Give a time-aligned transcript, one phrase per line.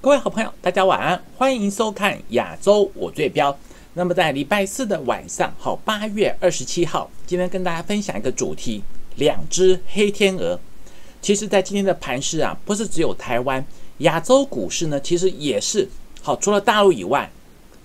[0.00, 3.58] 各位好朋友，大家晚安，欢迎收看亚洲我最标。
[3.94, 8.80] 那么在礼拜四的晚上，好，八月二十七号，今天跟大家分享一个主题：
[9.16, 10.60] 两只黑天鹅。
[11.20, 13.66] 其实，在今天的盘市啊，不是只有台湾，
[13.98, 15.88] 亚洲股市呢，其实也是
[16.22, 17.28] 好，除了大陆以外，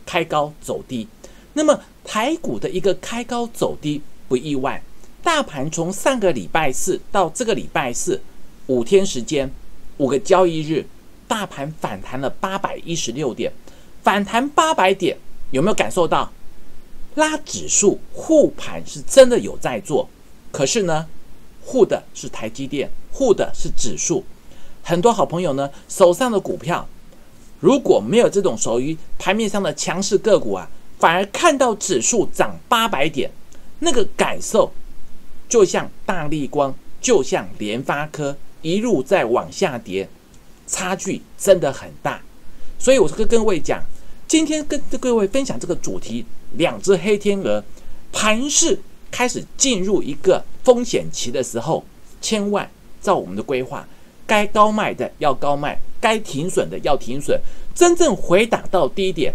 [0.05, 1.07] 开高走低。
[1.53, 4.79] 那么台股的一个开高走低不意外，
[5.23, 8.21] 大盘从上个礼拜四到这个礼拜四
[8.67, 9.51] 五天时间，
[9.97, 10.85] 五个交易日。
[11.33, 13.51] 大盘反弹了八百一十六点，
[14.03, 15.17] 反弹八百点，
[15.49, 16.31] 有没有感受到
[17.15, 20.07] 拉指数护盘是真的有在做？
[20.51, 21.07] 可是呢，
[21.65, 24.23] 护的是台积电，护的是指数。
[24.83, 26.87] 很多好朋友呢手上的股票，
[27.59, 30.69] 如果没有这种属于盘面上的强势个股啊，
[30.99, 33.31] 反而看到指数涨八百点，
[33.79, 34.71] 那个感受
[35.49, 40.07] 就像大力光，就像联发科一路在往下跌。
[40.65, 42.21] 差距真的很大，
[42.79, 43.83] 所以我是跟各位讲，
[44.27, 47.63] 今天跟各位分享这个主题：两只黑天鹅，
[48.11, 48.79] 盘势
[49.11, 51.83] 开始进入一个风险期的时候，
[52.21, 52.69] 千万
[53.01, 53.87] 照我们的规划，
[54.25, 57.39] 该高卖的要高卖，该停损的要停损。
[57.75, 59.33] 真正回档到低点，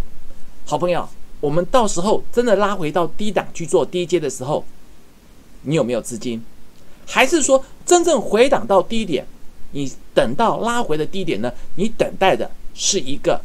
[0.65, 1.09] 好朋友，
[1.41, 4.65] 我们到时候真的拉回到低档去做低阶的时候，
[5.63, 6.43] 你有没有资金？
[7.05, 9.27] 还是说真正回档到低点？
[9.73, 11.53] 你等到拉回的低点呢？
[11.77, 13.41] 你等待的是一个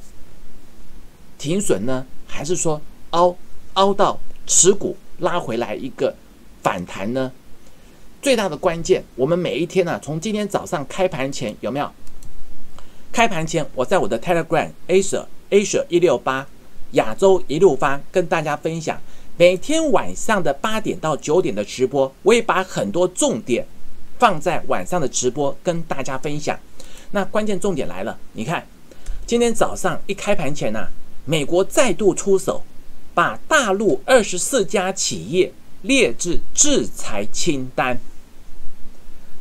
[1.38, 3.36] 停损呢，还是说凹
[3.74, 6.16] 凹到持股拉回来一个
[6.62, 7.32] 反弹呢？
[8.22, 11.92] 最大的关键，我们每一天呢，从今天早上开盘前有没有？
[13.12, 16.48] 开盘前我在我的 Telegram Asia Asia 一六八
[16.92, 19.00] 亚洲一路发跟大家分享，
[19.38, 23.68] 每天晚上的八点到九点的直播，我也把很多重点。
[24.24, 26.58] 放在晚上的直播跟大家分享。
[27.12, 28.66] 那关键重点来了，你看，
[29.28, 30.88] 今天早上一开盘前呢，
[31.26, 32.64] 美国再度出手，
[33.14, 35.52] 把大陆二十四家企业
[35.82, 38.00] 列至制裁清单。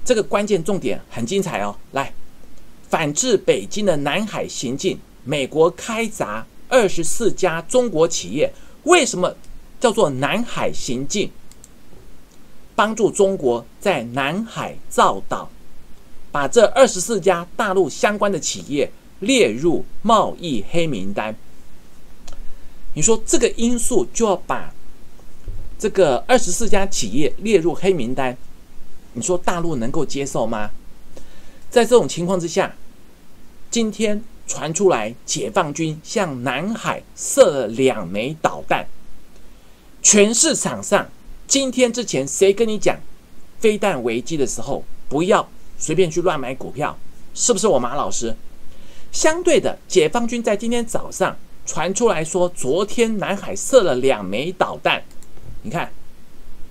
[0.04, 1.76] 这个关键重点很精彩哦。
[1.92, 2.12] 来，
[2.90, 9.36] 反制北京的南海行径，美国开闸二十四家中国企业，为什么
[9.78, 11.30] 叫做南海行径？
[12.74, 15.50] 帮助中国在南海造岛，
[16.30, 18.90] 把这二十四家大陆相关的企业
[19.20, 21.36] 列入贸易黑名单。
[22.94, 24.72] 你说这个因素就要把
[25.78, 28.36] 这个二十四家企业列入黑名单，
[29.14, 30.70] 你说大陆能够接受吗？
[31.70, 32.74] 在这种情况之下，
[33.70, 38.86] 今天传出来解放军向南海射了两枚导弹，
[40.02, 41.08] 全市场上。
[41.52, 42.98] 今天之前谁跟你讲
[43.60, 45.46] 飞弹危机的时候不要
[45.76, 46.98] 随便去乱买股票？
[47.34, 48.34] 是不是我马老师？
[49.12, 51.36] 相对的，解放军在今天早上
[51.66, 55.02] 传出来说，昨天南海射了两枚导弹。
[55.60, 55.92] 你看，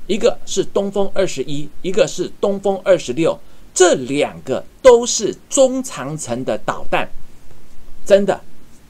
[0.08, 3.40] 一个是东风二十一，一个是东风二十六，
[3.76, 7.08] 这两个都是中长程的导弹。
[8.04, 8.42] 真的，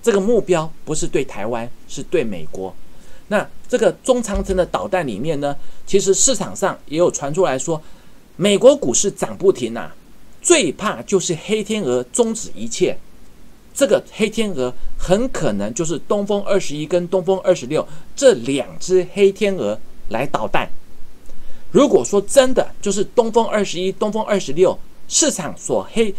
[0.02, 2.74] 这个目标不是对台湾，是对美国。
[3.32, 5.56] 那这个中长程的导弹里面呢，
[5.88, 7.82] 其实市场上也有传出来说，
[8.36, 9.96] 美国股市涨不停啊，
[10.42, 12.98] 最怕就是黑天鹅终止一切。
[13.74, 17.88] 这个黑天鹅很可能就是东风二十一跟东风二十六
[18.18, 20.68] 这两只黑天鹅来导弹。
[21.72, 24.78] 如果说真的就是东风二十一、东风二十六
[25.08, 26.14] 市场所黑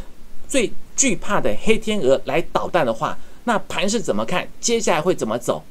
[0.48, 4.48] 最惧怕的黑天鹅来导弹的话，那盘是怎么看？
[4.58, 5.62] 接下来会怎么走？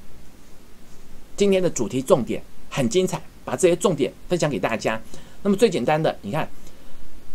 [1.35, 5.01] 今天的主题重点很精彩，把这些重点分享给大家。
[5.43, 6.47] 那么最简单的，你看，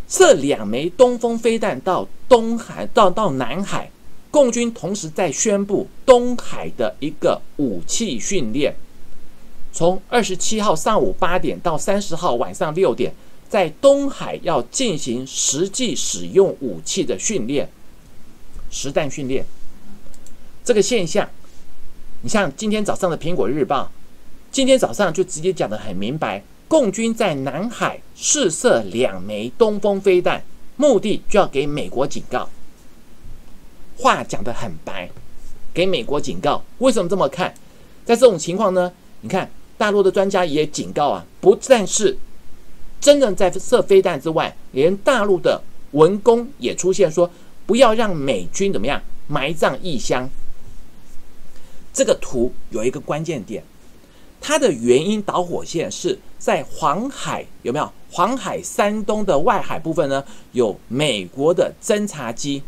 [0.08, 3.90] 这两枚东风飞弹到东海到到南海，
[4.30, 8.74] 共军同时在宣布东海的一个武器训练。
[9.72, 13.12] 从二十七号上午八点到三十号晚上六点，
[13.48, 17.68] 在东海要进行实际使用武器的训练，
[18.70, 19.44] 实弹训练。
[20.64, 21.28] 这个现象，
[22.26, 23.84] 你像今天早上的《苹果日报》。
[24.50, 30.42] 今天早上就直接讲得很明白，共军在南海试射两枚东风飞弹，
[30.74, 32.48] 目的就要给美国警告。
[33.96, 35.08] 话讲得很白，
[35.72, 36.64] 给美国警告。
[36.78, 37.54] 为什么这么看？
[38.04, 38.92] 在这种情况呢？
[39.20, 42.18] 你看，大陆的专家也警告啊，不但是
[43.00, 45.62] 真正在射飞弹之外，连大陆的
[45.92, 47.30] 文工也出现说，
[47.66, 50.28] 不要让美军怎么样埋葬异乡。
[51.96, 53.64] 这个图有一个关键点。
[54.38, 57.90] 它的原因导火线是在黄海，有没有？
[58.10, 60.22] 黄海山东的外海部分呢？
[60.52, 62.62] 有美国的侦察机，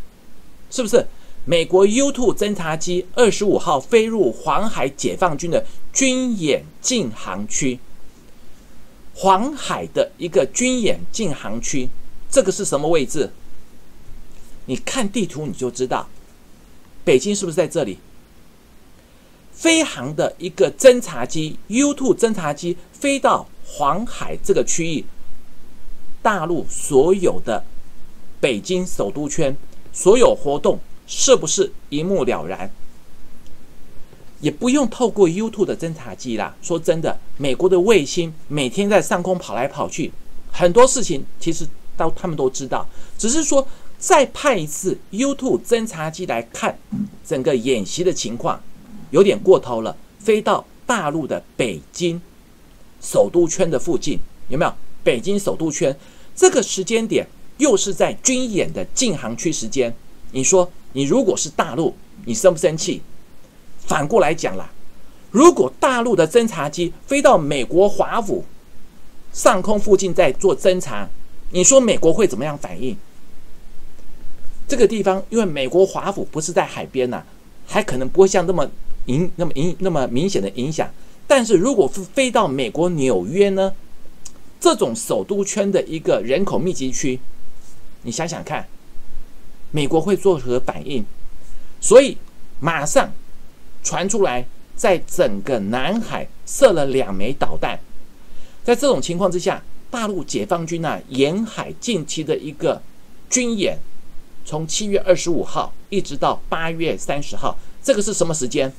[0.71, 1.05] 是不是？
[1.45, 7.79] 美国 U2 侦察机二十五号飞入黄海解放军的军演禁航区。
[9.15, 11.91] 黄海的一个军演禁航区，
[12.31, 13.31] 这个是什么位置？
[14.65, 16.09] 你看地图你就知道，
[17.05, 17.99] 北京是不是在这里？
[19.59, 25.05] 飞航的一个侦察机 U2 侦察机飞到黄海这个区域，
[26.23, 27.65] 大陆所有的
[28.41, 29.57] 北京首都圈
[29.93, 30.79] 所有活动
[31.09, 32.71] 是不是一目了然？
[34.41, 36.55] 也不用透过 U2 的侦察机啦。
[36.63, 40.13] 说真的，美国的卫星每天在上空跑来跑去，
[40.53, 41.67] 很多事情其实
[41.97, 42.87] 都他们都知道，
[43.19, 43.67] 只是说
[43.99, 46.79] 再派一次 U2 侦察机来看
[47.27, 48.63] 整个演习的情况。
[49.11, 52.21] 有点过头了，飞到大陆的北京
[53.01, 54.19] 首都圈的附近，
[54.49, 54.73] 有没有？
[55.05, 55.97] 北京首都圈
[56.35, 57.27] 这个时间点
[57.57, 59.95] 又是在军演的禁航区时间，
[60.33, 61.95] 你说你如果是大陆，
[62.27, 63.01] 你生不生气？
[63.79, 64.71] 反过来讲啦，
[65.31, 68.45] 如果大陆的侦察机飞到美国华府
[69.33, 71.09] 上空附近在做侦察，
[71.53, 72.97] 你说美国会怎么样反应？
[74.67, 77.23] 这个地方因为美国华府不是在海边呐，
[77.67, 78.71] 还可能不会像那么。
[79.09, 80.89] 影那么影那么明显的影响，
[81.27, 83.75] 但是如果是飞到美国纽约呢？
[84.61, 87.21] 这种首都圈的一个人口密集区，
[88.03, 88.67] 你想想看，
[89.71, 91.05] 美国会作何反应？
[91.81, 92.19] 所以
[92.59, 93.13] 马上
[93.85, 94.45] 传出来，
[94.75, 97.79] 在整个南海设了两枚导弹。
[98.65, 99.63] 在这种情况之下，
[99.93, 102.83] 大陆解放军啊，沿海近期的一个
[103.31, 103.79] 军演，
[104.45, 108.75] 从七月二十五号一直到八月三十号，这个是什么时间？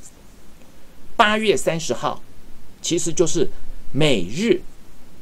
[1.20, 2.22] 八月三十号，
[2.82, 3.52] 其实就是
[3.92, 4.62] 美日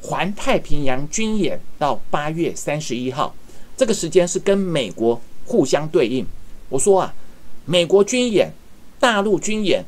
[0.03, 3.33] 环太平洋军演到八月三十一号，
[3.75, 6.23] 这个时间是跟美国互相对应。
[6.69, 7.15] 我说啊，
[7.65, 8.53] 美国军演、
[8.99, 9.83] 大陆军演，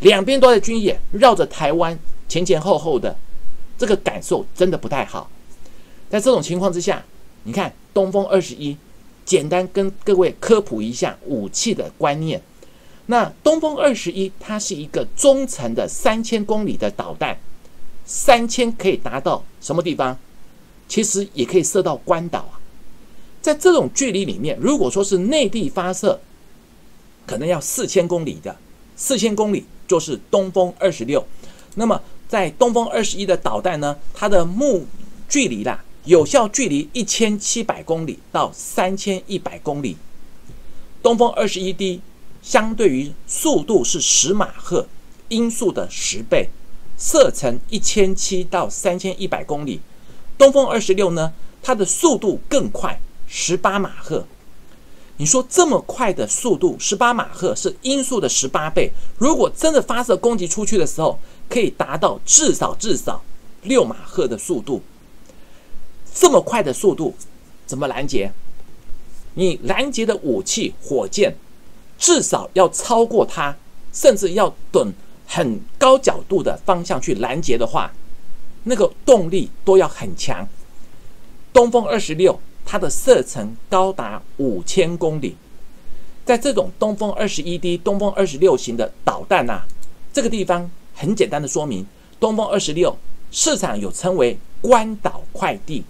[0.00, 1.96] 两边都在军演，绕着台湾
[2.28, 3.16] 前前后后的，
[3.78, 5.30] 这个感受真的不太好。
[6.10, 7.04] 在这种情况之下，
[7.44, 8.76] 你看东风二十一，
[9.24, 12.42] 简单跟各位科普一下武器的观念。
[13.06, 17.38] 那东风二十一，它是一个中程的三千公里的导弹，
[18.06, 20.16] 三千可以达到什么地方？
[20.88, 22.60] 其实也可以射到关岛啊。
[23.42, 26.18] 在这种距离里面，如果说是内地发射，
[27.26, 28.56] 可能要四千公里的，
[28.96, 31.26] 四千公里就是东风二十六。
[31.74, 34.86] 那么在东风二十一的导弹呢，它的目
[35.28, 39.98] 距离啦，有效距离一千七百公里到三千一百公里。
[41.02, 42.00] 东风二十一 D。
[42.44, 44.86] 相对于速度是十马赫，
[45.30, 46.50] 音速的十倍，
[46.98, 49.80] 射程一千七到三千一百公里。
[50.36, 51.32] 东风二十六呢，
[51.62, 54.26] 它的速度更快，十八马赫。
[55.16, 58.92] 你说这么快的速度，十八马赫是音速的十八倍。
[59.16, 61.18] 如果真的发射攻击出去的时候，
[61.48, 63.24] 可以达到至少至少
[63.62, 64.82] 六马赫的速度。
[66.12, 67.14] 这么快的速度，
[67.64, 68.30] 怎么拦截？
[69.32, 71.36] 你拦截的武器，火箭。
[71.98, 73.56] 至少要超过它，
[73.92, 74.92] 甚至要等
[75.26, 77.92] 很高角度的方向去拦截的话，
[78.64, 80.46] 那个动力都要很强。
[81.52, 85.36] 东风二十六它的射程高达五千公里，
[86.24, 89.62] 在这种东风二十一 D、东风二十六型的导弹呐，
[90.12, 91.86] 这个地方很简单的说明，
[92.18, 92.96] 东风二十六
[93.30, 95.84] 市场有称为关岛快递。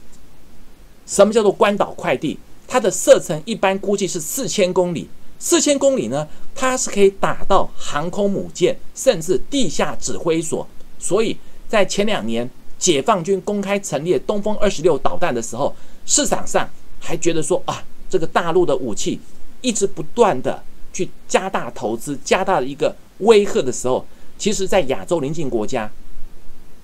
[1.07, 2.38] 什么叫做关岛快递？
[2.67, 5.09] 它的射程一般估计是四千公里。
[5.38, 10.67] 四千公里呢，它是可以打到航空母舰，甚至地下指挥所。
[10.99, 11.37] 所以
[11.69, 12.49] 在前两年，
[12.79, 15.75] 解放军公开陈列东风二十六导弹的时候，
[16.07, 19.21] 市场上还觉得说啊，这个大陆的武器
[19.61, 20.62] 一直不断的
[20.93, 24.07] 去加大投资，加大了一个威吓的时候，
[24.38, 25.91] 其实在亚洲邻近国家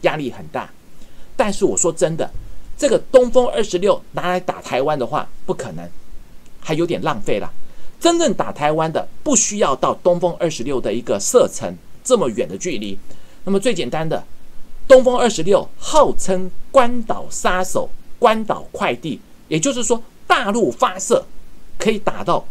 [0.02, 0.70] 压力很大。
[1.36, 2.30] 但是我说真的，
[2.76, 5.88] 这个东风二十六拿来打台湾的话，不可能，
[6.60, 7.50] 还有点浪费了。
[8.00, 12.98] 真正打台湾的不需要到东风二十六的一个射程这么远的距离。
[13.44, 14.24] 那么最简单的，
[14.88, 21.24] 东风二十六号称关岛杀手、关岛快递，也就是说大陆发射
[21.78, 22.46] 可以打到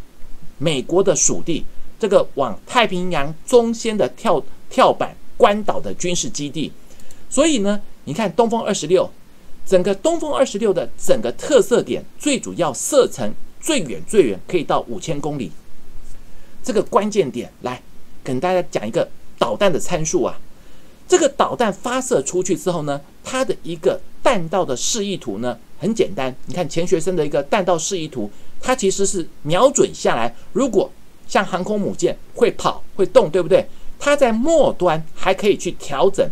[0.59, 1.65] 美国的属地，
[1.99, 6.71] 这个往太平洋中间的跳跳板关岛的军事基地。
[7.27, 9.09] 所以呢，你看东风二十六，
[9.65, 13.33] 整个东风二十六的整个特色点，最主要射程。
[13.59, 15.51] 最远最远可以到五千公里，
[16.63, 17.81] 这个关键点来
[18.23, 20.39] 跟大家讲一个导弹的参数啊。
[21.07, 26.35] 这个导弹发射出去之后呢，它的一个弹道的示意图呢很简单。
[26.45, 28.29] 你看钱学森的一个弹道示意图，
[28.61, 30.91] 它其实是瞄准下来，如果
[31.27, 33.65] 像航空母舰会跑会动，对不对？
[33.97, 36.29] 它在末端还可以去调整，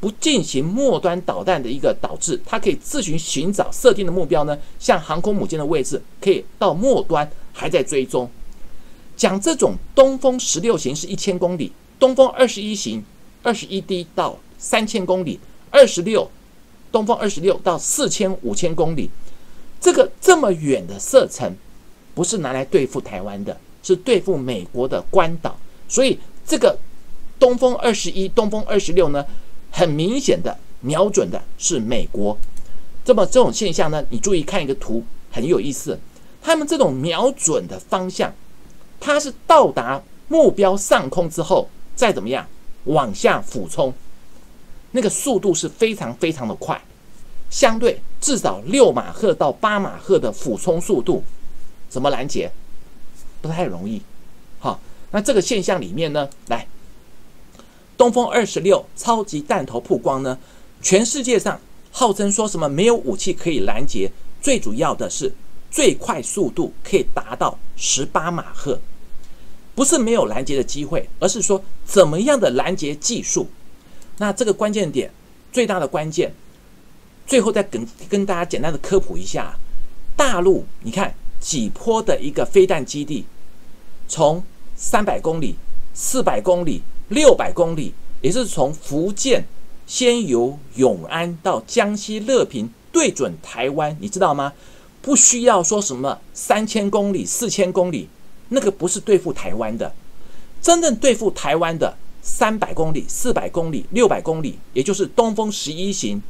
[0.00, 8.28] 不进行末端导弹的一个导致，它可以自行寻找设定的目标呢，像航空母舰的位置，可以到末端还在追踪。
[9.16, 13.04] 讲这种东风十六型是一千公里，东风二十一型
[13.42, 15.38] 二十一 D 到三千公里，
[15.70, 16.30] 二十六
[16.90, 19.10] 东风二十六到四千五千公里，
[19.80, 21.54] 这个这么远的射程，
[22.14, 23.56] 不是拿来对付台湾的。
[23.82, 25.56] 是对付美国的关岛，
[25.88, 26.78] 所以这个
[27.38, 29.24] 东风二十一、东风二十六呢，
[29.70, 32.36] 很明显的瞄准的是美国。
[33.04, 35.98] 这么这种现象呢，你注意看一个图，很有意思。
[36.42, 38.32] 他们这种瞄准的方向，
[38.98, 42.46] 它是到达目标上空之后，再怎么样
[42.84, 43.92] 往下俯冲，
[44.92, 46.80] 那个速度是非常非常的快，
[47.50, 51.22] 相对至少六马赫到八马赫的俯冲速度，
[51.88, 52.50] 怎么拦截？
[53.42, 54.00] 不太容易，
[54.58, 56.66] 好，那这个现象里面呢，来，
[58.00, 60.38] 东风二十六超级弹头曝光呢，
[60.80, 61.60] 全世界上
[61.92, 65.30] 号称说什么没有武器可以拦截，最主要的是
[65.70, 68.80] 最快速度可以达到十八马赫，
[69.74, 73.46] 不是没有拦截的机会，而是说怎么样的拦截技术。
[74.16, 75.12] 那这个关键点
[75.52, 76.32] 最大的关键，
[77.26, 79.58] 最后再跟跟大家简单的科普一下，
[80.16, 81.14] 大陆你看。
[81.38, 83.24] 几坡的一个飞弹基地，
[84.06, 84.44] 从
[84.76, 85.56] 三百公里、
[85.94, 89.46] 四百公里、六百公里，也是从福建
[89.84, 94.52] 先由永安到江西乐平对准台湾，你知道吗？
[95.02, 98.08] 不需要说什么三千公里、四千公里，
[98.50, 99.92] 那个不是对付台湾的，
[100.62, 106.22] 真正对付台湾的三百公里、四百公里、六百公里，也就是东风十一型、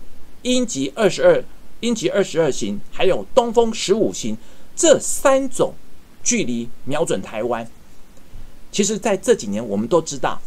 [0.43, 1.45] 鹰击二十二、
[1.81, 4.39] 鹰击二十二型，还有东风十五型。
[4.75, 5.75] 这三种
[6.23, 7.69] 距离瞄准台湾，
[8.73, 10.41] 其实在这几年我们都知道，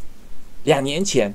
[0.63, 1.33] 两年前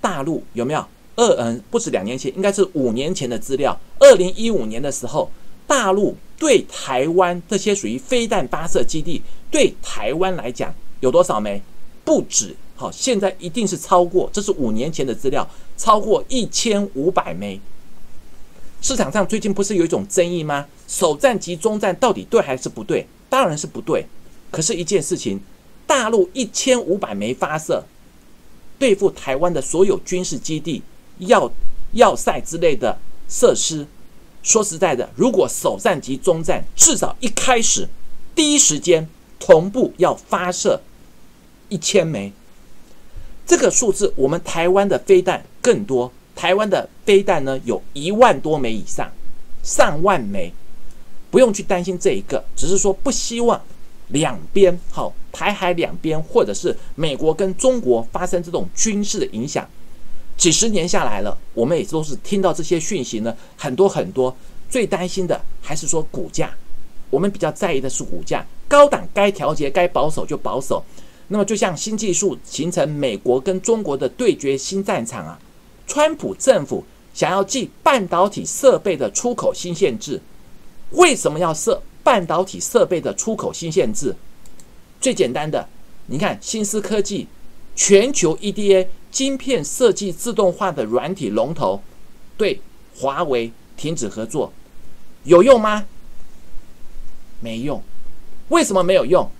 [0.00, 0.84] 大陆有没有
[1.16, 3.78] 二嗯不止两年前，应该是五年前的资料。
[3.98, 5.30] 二零一五年的时候，
[5.66, 9.20] 大陆对台湾这些属于飞弹发射基地，
[9.50, 11.60] 对台湾来讲有多少枚？
[12.04, 14.28] 不止，好，现在一定是超过。
[14.32, 17.60] 这是五年前的资料，超过一千五百枚。
[18.80, 20.66] 市场上最近不是有一种争议吗？
[20.88, 23.06] 首战及中战到底对还是不对？
[23.28, 24.06] 当然是不对。
[24.50, 25.38] 可是，一件事情，
[25.86, 27.84] 大陆一千五百枚发射，
[28.80, 30.82] 对付台湾的所有军事基地、
[31.18, 31.52] 要
[31.92, 33.86] 要塞之类的设施。
[34.42, 37.86] 说实在的，如果首战及中战，至少一开始
[38.34, 39.06] 第一时间
[39.38, 40.80] 同步要发射
[41.68, 42.32] 一千枚，
[43.46, 46.10] 这个数字，我们台湾的飞弹更多。
[46.34, 49.12] 台湾的飞弹呢，有一万多枚以上，
[49.62, 50.54] 上万枚，
[51.30, 53.62] 不用去担心这一个，只是说不希望
[54.12, 59.68] 两边好台海两边，或者是美国跟中国发生这种军事的影响。
[60.36, 64.34] 几十年下来了，我们也都是听到这些讯息呢，很多很多。
[64.70, 66.54] 最担心的还是说股价，
[67.10, 70.84] 我们比较在意的是股价，高档该调节该保守就保守。
[71.26, 75.38] 那么就像新技术形成美国跟中国的对决新战场啊。
[75.88, 80.22] 川普政府想要进半导体设备的出口新限制，
[80.92, 84.16] 为什么要设半导体设备的出口新限制？
[85.00, 85.68] 最简单的，
[86.06, 87.28] 你看新思科技，
[87.76, 91.80] 全球 EDA 晶片设计自动化的软体龙头，
[92.36, 92.60] 对
[92.96, 94.52] 华为停止合作，
[95.22, 95.86] 有用吗？
[97.38, 97.80] 没用。
[98.48, 99.30] 为什么没有用？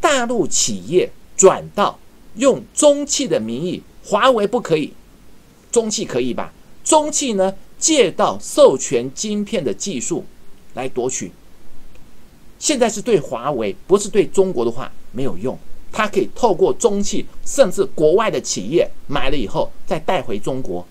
[0.00, 1.98] 大陆企业转到
[2.36, 4.94] 用中汽的名义，华为不可以。
[5.70, 6.54] 中汽可以吧？
[6.82, 10.24] 中汽呢，借到授权晶片的技术
[10.72, 11.32] 来夺取。
[12.58, 15.58] 现在是对华为，不是对中国的话没有用。
[15.92, 20.86] 它可以透过中汽，甚至国外的企业买了以后再带回中国。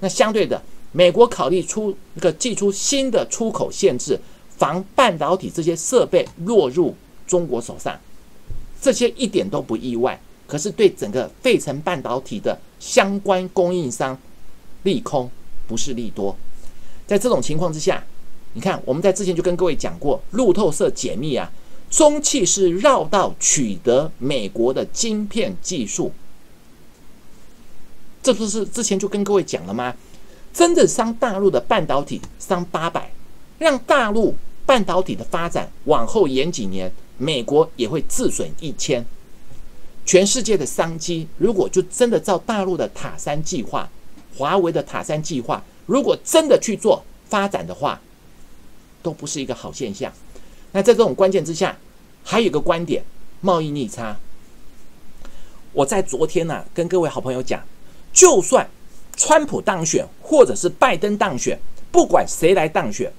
[0.00, 4.20] 那相对的，美国考虑出一个寄出新的出口限制，
[4.56, 6.94] 防半导体这些设备落入
[7.26, 7.98] 中国手上。
[8.80, 10.20] 这些一点都不意外。
[10.46, 14.16] 可是对整个费城半导体的相关供应商
[14.82, 15.28] 利空，
[15.66, 16.36] 不是利多。
[17.06, 18.04] 在这种情况之下，
[18.54, 21.52] 你看我们在之前就跟各位讲过，路透社解密啊，
[21.90, 26.12] 中汽是绕道取得美国的晶片技术，
[28.22, 29.94] 这不是之前就跟各位讲了吗？
[30.52, 33.10] 真的伤大陆的半导体伤八百，
[33.58, 39.04] 让大陆半导体的发展往后延几年，美国也会自损一千。
[40.06, 43.90] 全世界的商机，如果就真的照大陆的塔山计划、
[44.36, 48.00] 华为的塔山计划，如果真的去做发展的话，
[49.04, 50.10] 都不是一个好现象。
[50.72, 51.76] 那在这种关键之下，
[52.24, 53.04] 还有一个观点，
[53.42, 54.16] 贸易逆差。
[55.72, 57.62] 我在昨天呢，跟各位好朋友讲，
[58.12, 58.68] 就算
[59.16, 61.58] 川普当选，或者是拜登当选，
[61.92, 63.12] 不管谁来当选，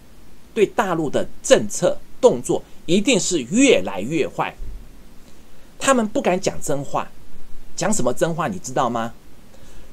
[0.54, 4.56] 对大陆的政策动作一定是越来越坏。
[5.77, 7.10] 他们不敢讲真话，
[7.75, 8.48] 讲什么真话？
[8.48, 9.13] 你知道吗？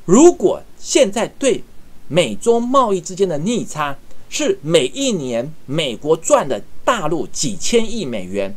[0.04, 1.62] 如果现在对
[2.08, 3.96] 美中贸易之间的逆差
[4.34, 8.56] 是每一年美国赚的大陆几千亿美元，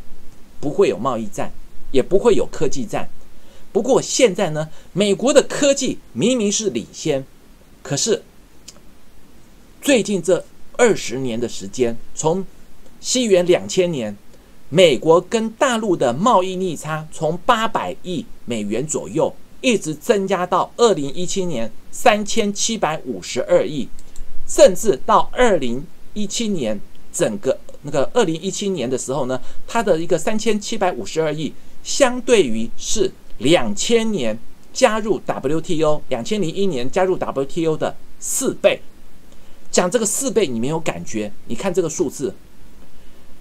[0.58, 1.52] 不会有贸易战，
[1.90, 3.10] 也不会有科技战。
[3.72, 7.26] 不过现在呢，美国的科技明明是领先，
[7.82, 8.22] 可是
[9.82, 10.42] 最近这
[10.78, 12.46] 二十年的时间，从
[12.98, 14.16] 西元两千年，
[14.70, 19.36] 美国跟大陆的贸易逆差从八百亿美元左右。
[19.62, 23.88] 一直增加到二零一七年三千七百五十二亿，
[24.46, 25.84] 甚至到二零
[26.14, 26.80] 一七年
[27.12, 34.38] 整个那个二零一七年的时候呢，它的一个三千七百五十二亿，相对于是两千年
[34.72, 38.80] 加入 WTO，两千零一年加入 WTO 的四倍。
[39.70, 41.32] 讲这个四倍，你没有感觉？
[41.46, 42.34] 你看这个数字，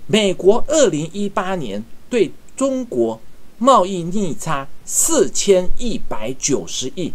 [0.07, 3.21] 美国二零一八年对中国。
[3.57, 7.13] 贸易逆差四千一百九十亿，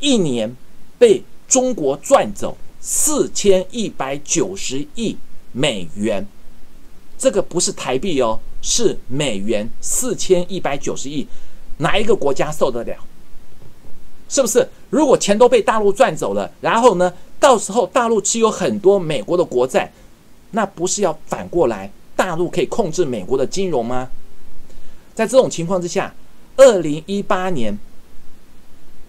[0.00, 0.56] 一年
[0.98, 2.56] 被中国赚走
[2.90, 5.14] 四千一百九十亿
[5.52, 6.26] 美元，
[7.18, 11.26] 这个不是台币哦，是美元四千一百九十亿，
[11.76, 12.96] 哪一个国家受得了？
[14.30, 14.66] 是不是？
[14.88, 19.92] 如果钱都被大陆赚走了，然后呢，到时候大陆持有很多美国的国债，
[20.52, 24.08] 那不是要反过来，大陆可以控制美国的金融吗？
[25.14, 26.14] 在这种情况之下，
[26.56, 27.78] 二零一八年，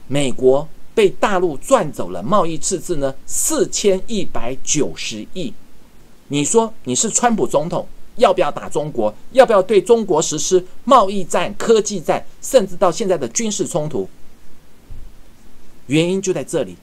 [0.07, 0.67] 美国
[0.99, 5.53] 被大陆赚走了贸易赤字呢四千一百九十亿。
[6.27, 7.87] 你说你是川普总统，
[8.17, 9.15] 要不要打中国？
[9.31, 14.09] 要不要对中国实施贸易战、科技战，甚至到现在的军事冲突？
[15.87, 16.75] 原因就在这里。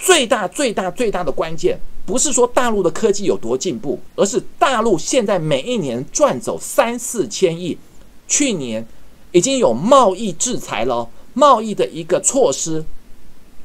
[0.00, 7.78] 最大、最大、最大的关键，不是说大陆的科技有多进步，而是大陆现在每一年赚走三四千亿。
[8.26, 8.84] 去年
[9.30, 12.84] 已经有贸易制裁了，贸易的一个措施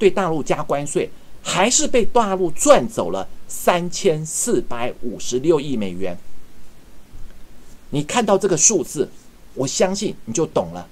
[0.04, 1.10] 对大陆加关税，
[1.42, 6.18] 还是被大陆赚走了三千四百五十六亿美元。
[7.92, 9.10] 你看到这个数字，
[9.54, 10.86] 我相信你就懂了，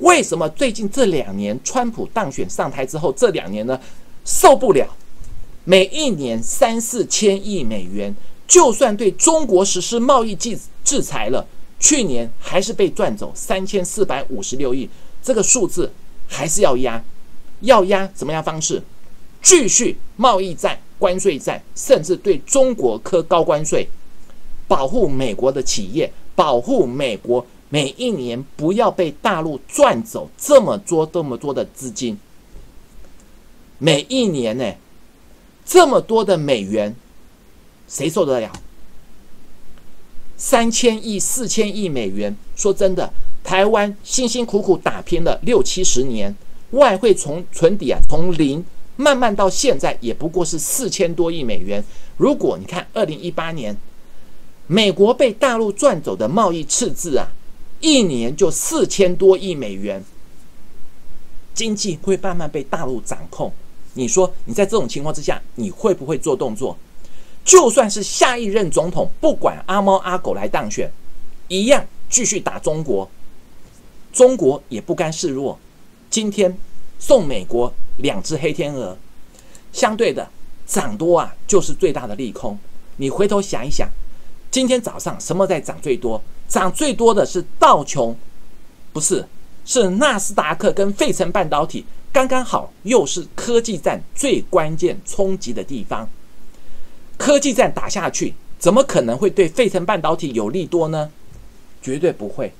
[0.00, 3.80] 为什么最近这两年川普当选上台之后，这两年呢
[4.26, 4.86] 受不了，
[5.64, 8.14] 每一年三四千亿美元，
[8.46, 11.46] 就算对中国实施贸易制制裁了。
[11.78, 14.90] 去年还是被赚走三千四百五十六亿，
[15.22, 15.90] 这个数字
[16.28, 17.02] 还是要压，
[17.60, 18.82] 要压怎么样方式？
[19.42, 23.88] 继续贸易战、关税战，甚至对中国科高关税，
[24.68, 32.18] 保护美国的企业，保护美国每一年不要被大陆赚走这么多、这么多的资金。
[33.78, 34.74] 每一年呢，
[35.64, 36.94] 这么多的美元，
[37.88, 38.52] 谁受得了？
[40.36, 43.10] 三千亿、四千亿美元，说真的，
[43.42, 46.34] 台湾辛辛苦苦打拼了六七十年，
[46.70, 48.64] 外汇从存底啊，从零
[48.96, 51.82] 慢慢到现在，也不过是四千多亿美元。
[52.16, 53.76] 如果你看二零一八年，
[54.66, 57.28] 美国被大陆赚走的贸易赤字啊，
[57.80, 60.04] 一年就四千多亿美元，
[61.54, 63.52] 经济会慢慢被大陆掌控。
[63.94, 66.76] 你说你在这种情况之下，你会不会做动作？
[67.44, 70.92] 就算是下一任总统，不管阿猫阿狗来当选，
[71.48, 73.10] 一样继续打中国，
[74.12, 75.58] 中国也不甘示弱。
[76.10, 76.58] 今天
[76.98, 78.98] 送美国两只黑天鹅，
[79.72, 80.28] 相对的
[80.66, 82.58] 涨多啊，就是最大的利空。
[82.96, 83.88] 你回头想一想，
[84.50, 86.20] 今天早上什么在涨最多？
[86.48, 88.16] 涨最多的是道琼，
[88.92, 89.24] 不是，
[89.64, 96.08] 是纳斯达克跟费城半导体，刚刚好又是科技战最关键冲击的地方。
[97.16, 101.12] 科技战打下去，怎么可能会对费城半导体有利多呢？
[101.80, 102.52] 绝对不会。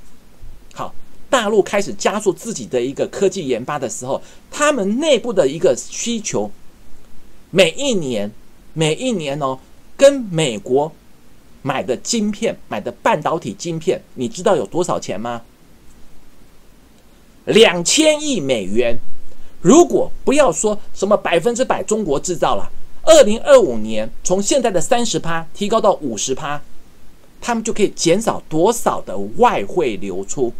[0.72, 0.94] 好，
[1.30, 6.50] 大陆开始加速自己的一个科技研发的时候，他们内部的一个需求，
[7.50, 8.30] 每一年
[8.74, 9.58] 每一年哦，
[9.96, 10.92] 跟美国
[11.62, 15.42] 买的晶片、买的半导体晶片，你知道有多少钱吗？
[17.44, 18.98] 两千亿美元。
[19.62, 22.70] 如果不要说什么百分之百中国制造了。
[23.02, 26.62] 二零二五年，从现在的三十趴提高到五十趴，
[27.40, 30.52] 他们就可以减少多少的外汇流出？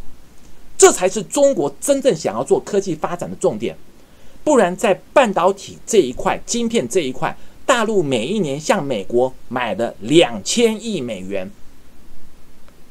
[0.80, 3.76] 这才是中国真正想要做科技发展的重点。
[4.42, 11.50] 不然，在半导体这一块、晶片这一块，大陆每一年向美国买了两千亿美元，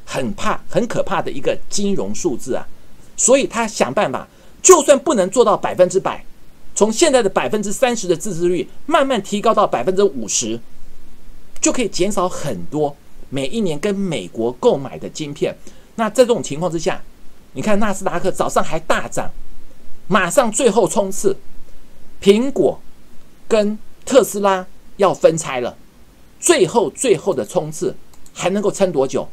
[0.05, 2.67] 很怕、很可怕的一个金融数字啊，
[3.17, 4.27] 所以他想办法，
[4.61, 6.23] 就算不能做到百分之百，
[6.75, 10.59] 从现在的百分之三十的自制率慢慢提高到百分之五十，
[11.59, 12.95] 就可以减少很多
[13.29, 15.57] 每一年跟美国购买的晶片。
[15.95, 17.01] 那在这种情况之下，
[17.59, 19.29] 你看纳斯达克早上还大涨，
[20.07, 21.35] 马上最后冲刺，
[22.21, 22.79] 苹果
[23.49, 25.75] 跟特斯拉要分拆了，
[26.39, 27.93] 最后最后的冲刺
[28.33, 29.27] 还能够撑多久？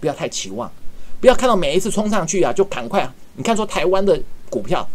[0.00, 0.72] 不要太期望，
[1.20, 3.06] 不要看到每一次冲上去啊，就赶快。
[3.34, 4.88] 你看，说台湾的股票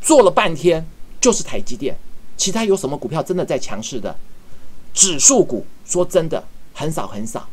[0.00, 0.86] 做了半天
[1.20, 1.98] 就是台积电，
[2.36, 4.16] 其他有什么股票真的在强势的？
[4.94, 7.48] 指数股说真的很少很少。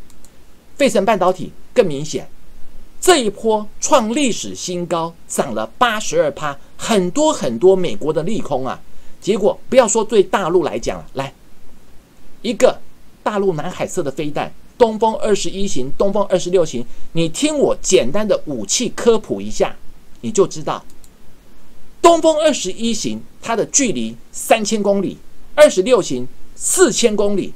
[0.76, 2.30] 费城半导体更明显，
[3.00, 8.80] 这一波创历史新高，涨了八十二趴，很多很多美国的利空啊。
[9.22, 11.34] 结果不要说对大陆来讲了，来
[12.42, 12.80] 一个
[13.24, 14.52] 大陆南海色的飞弹。
[14.78, 19.76] 东风二十一型、东风二十六型，你听我简单的武器科普一下，
[20.22, 20.86] 你就知道，
[22.00, 25.18] 东风二十一型它的距离三千公里，
[25.56, 27.56] 二十六型四千公里，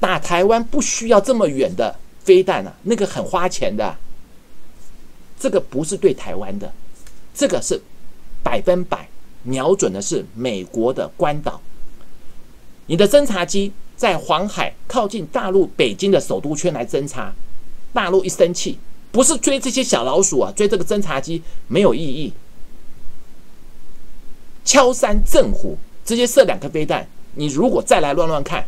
[0.00, 3.94] 打台湾不需要这么远的飞弹啊，那个很花钱的，
[5.38, 6.72] 这个不是对台湾的，
[7.34, 7.80] 这个是
[8.42, 9.08] 百分百
[9.42, 11.60] 瞄准的是美国的关岛，
[12.86, 13.72] 你的侦察机。
[13.98, 17.34] 在黄海靠近大陆北京的首都圈来侦察，
[17.92, 18.78] 大陆一生气，
[19.10, 22.32] 不是追这些小老鼠啊，追这个侦察机没有意义。
[24.64, 28.64] 敲山震虎，直接射两颗飞弹，你如果再来乱乱看，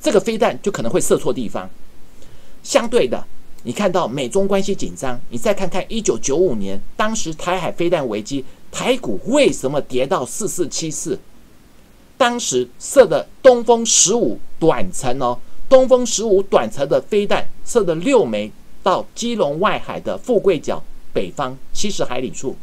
[0.00, 1.68] 这个飞弹就可能会射错地方。
[2.62, 3.26] 相对的，
[3.66, 11.18] 你看到美中关系紧张，你再看看一九九五年当时台海飞弹危机，台股为什么跌到四四七四？
[12.16, 15.36] 当时射的东风十五短程哦，
[15.68, 18.52] 东风十五短程的飞弹射的六枚
[18.84, 20.80] 到基隆外海的富贵角
[21.12, 22.54] 北方七十海里处。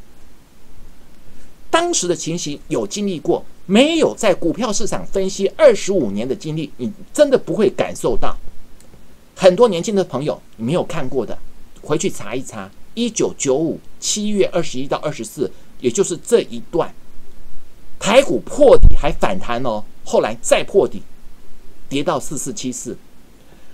[1.69, 8.37] 当时的情形有经历过，没有在股票市场分析二十五年的经历，你真的不会感受到。
[9.43, 11.37] 很多年轻的朋友你没有看过的，
[11.81, 15.51] 回去查一查，一九九五七月二十一到二十四，
[15.81, 16.95] 也就是这一段。
[17.99, 21.01] 台股破底还反弹哦，后来再破底，
[21.89, 22.97] 跌到四四七四。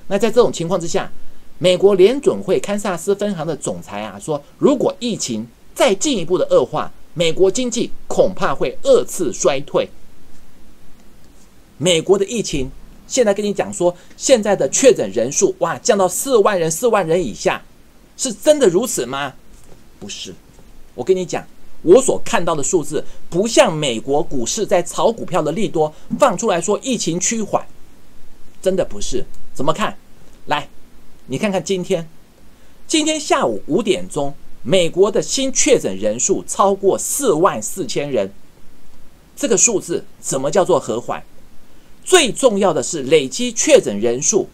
[0.07, 1.11] 那在这种情况之下，
[1.59, 9.87] 美国联准会堪萨斯分行的总裁啊说，如果疫情再进一步的恶化，美国经济恐怕会二次衰退。
[11.77, 12.71] 美国的疫情
[13.09, 17.61] 现在跟你讲说，现在的确诊人数哇降到四万人、四万人以下，
[18.15, 19.33] 是真的如此吗？
[19.99, 20.33] 不是，
[20.95, 21.45] 我跟你讲。
[21.81, 27.65] 我所看到的数字不像美国股市在炒股票的利多放出来说疫情趋缓，
[28.61, 29.25] 真的不是。
[29.53, 29.97] 怎么看？
[30.47, 30.67] 来，
[31.27, 32.09] 你看看今天，
[32.85, 38.29] 今天下午五点钟，美国的新确诊人数超过四万四千人。
[39.37, 41.23] 这个数字怎么叫做和缓？
[42.09, 44.49] 最重要的是累积确诊人数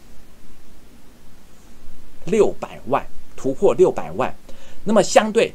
[2.25, 4.35] 六百万，突破六百万。
[4.83, 5.53] 那么相对。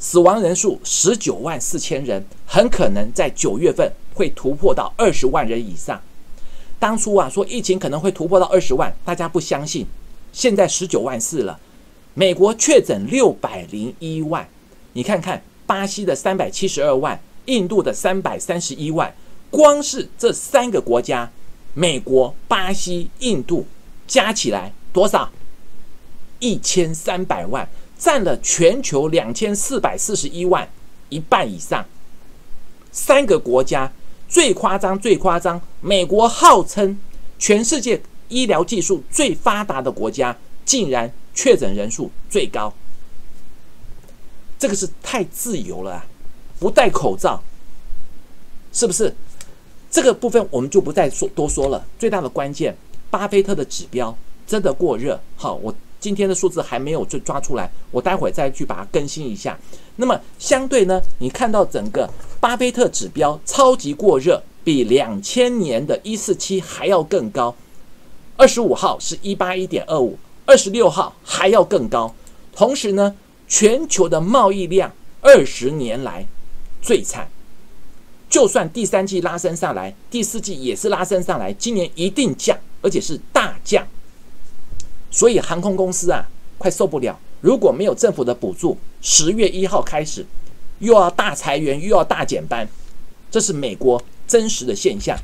[0.00, 6.00] 死亡人数十九万四千人，很可能在九月份会突破到二十万人以上。
[6.78, 9.84] 当初啊说疫情可能会突破到二十万，大家不相信。
[10.32, 11.58] 现在十九万四了，
[12.14, 14.48] 美国确诊六百零一万，
[14.92, 19.12] 你看看巴西的三百七十二万，印度的三百三十一万，
[19.50, 21.30] 光是这三个国家，
[21.74, 23.66] 美国、巴西、印度
[24.06, 25.30] 加起来多少？
[26.38, 27.68] 一千三百万。
[27.98, 30.70] 占了全球两千四百四十一万
[31.08, 31.84] 一半以上，
[32.92, 33.90] 三个国家
[34.28, 36.96] 最夸张最夸张，美国号称
[37.40, 42.72] 全世界医疗技术最发达的国家，竟然确诊人数最高，
[44.60, 46.06] 这个是太自由了啊！
[46.60, 47.42] 不戴口罩，
[48.72, 49.12] 是不是？
[49.90, 51.84] 这个部分我们就不再说多说了。
[51.98, 52.76] 最大的关键，
[53.10, 55.20] 巴菲特的指标真的过热。
[55.36, 55.74] 好，我。
[56.00, 59.58] 今天的数字还没有就抓出来，我待会再去把它更新一下。
[59.96, 67.52] 那么相对呢，你看到整个巴菲特指标超级过热，比两千年的一四七还要更高。
[68.36, 72.14] 二十五号是一八一点二五，二十六号还要更高。
[72.52, 73.16] 同时呢，
[73.48, 76.24] 全球的贸易量二十年来
[76.80, 77.28] 最惨。
[78.28, 83.86] 就算第三季拉升上来，第四季也是拉升上来，今年一定降，而且是大降。
[85.10, 87.18] 所以航空公司啊，快受不了。
[87.40, 90.26] 如果没有政府的补助，十月一号开始
[90.80, 92.68] 又要大裁员，又要大减班，
[93.30, 95.16] 这是美国真实的现象。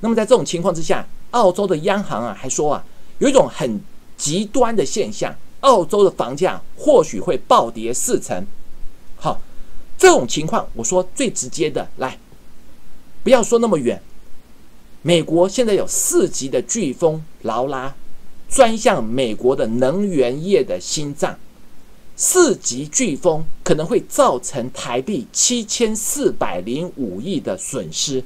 [0.00, 2.84] 那么在这种情况之下，澳洲的央行啊还说啊，
[3.18, 3.80] 有一种很
[4.16, 8.46] 极端的现象，澳洲的房价或许会暴跌四成。
[9.16, 9.40] 好，
[9.98, 12.18] 这种情况，我说最直接的，来，
[13.22, 14.00] 不要说那么远。
[15.02, 17.94] 美国现在有四级的飓风劳拉，
[18.48, 21.38] 专向美国的能源业的心脏。
[22.14, 28.22] 四级飓风可能会造成台币七千四百零五亿的损失，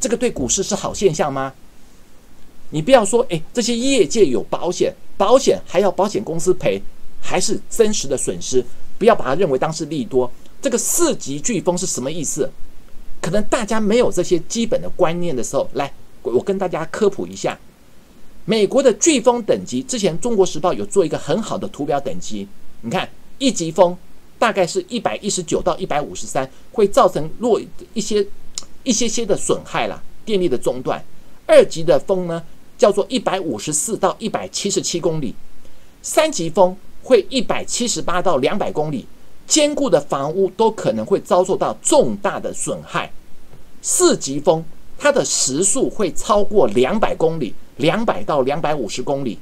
[0.00, 1.52] 这个对股市是好现象吗？
[2.70, 6.80] 你不要说，哎，这些业界有保险，保险还要保险公司赔，
[7.20, 8.64] 还是真实的损失？
[8.96, 10.30] 不要把它认为当是利多。
[10.62, 12.50] 这个四级飓风是什么意思？
[13.20, 17.58] 可能大家没有这些基本的观念的时候，来，我跟大家科普一下，
[18.44, 22.46] 美国的飓风等级，之前《中国时报》有做一个很好的图表等级。
[22.80, 23.96] 你看，一级风
[24.38, 27.60] 大概是一百一十九到一百五十三，会造成弱
[27.92, 28.24] 一些
[28.84, 31.04] 一些些的损害啦，电力的中断。
[31.46, 32.42] 二级的风呢，
[32.76, 35.34] 叫做一百五十四到一百七十七公里，
[36.02, 39.06] 三级风会一百七十八到两百公里，
[39.48, 43.10] 坚固的房屋都可能会遭受到重大的损害。
[43.82, 44.64] 四级风
[44.98, 49.38] 它的时速会超过两百公里，两百到两百五十公里。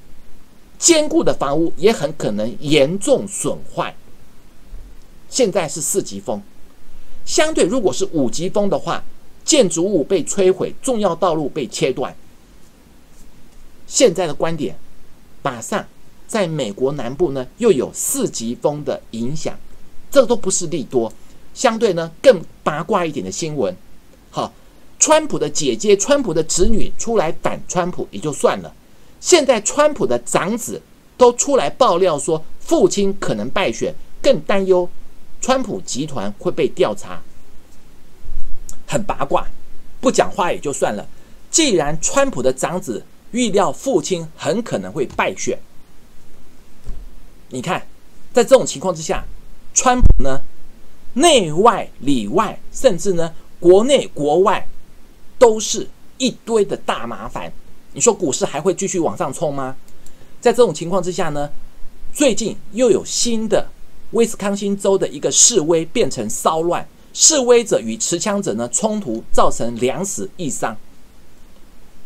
[0.79, 3.95] 坚固的房屋也很可能严重损坏。
[5.29, 6.41] 现在是四级风，
[7.25, 9.03] 相对如果是五级风的话，
[9.45, 12.15] 建筑物被摧毁，重要道路被切断。
[13.87, 14.77] 现在的观点，
[15.43, 15.87] 马上
[16.27, 19.59] 在美国南部呢又有四级风的影响，
[20.11, 21.13] 这都不是利多。
[21.55, 23.75] 相对呢更八卦一点的新闻，
[24.31, 24.53] 好，
[24.99, 28.75] 川普的姐姐、川普的侄女出来反川普也就算了。
[29.21, 30.83] 现在，川普的长子
[31.17, 34.89] 都出来爆料说，父亲可能败选，更担忧
[35.41, 37.23] 川普集团会被调查。
[38.87, 39.49] 很八卦，
[40.01, 41.09] 不讲话也就算了。
[41.51, 45.59] 既然川普的长子预料父亲很可能会败选，
[47.49, 47.87] 你看，
[48.35, 49.25] 在这种情况之下，
[49.77, 50.41] 川普呢，
[51.13, 54.67] 内外里外，甚至呢，国内国外，
[55.39, 55.87] 都是
[56.17, 57.53] 一堆的大麻烦。
[57.93, 59.77] 你说股市还会继续往上冲吗？
[60.41, 61.51] 在这种情况之下呢，
[62.11, 63.69] 最近又有新的
[64.13, 70.75] 威斯康星州的一个示威变成骚乱，示威者与持枪者呢冲突，造成两死一伤，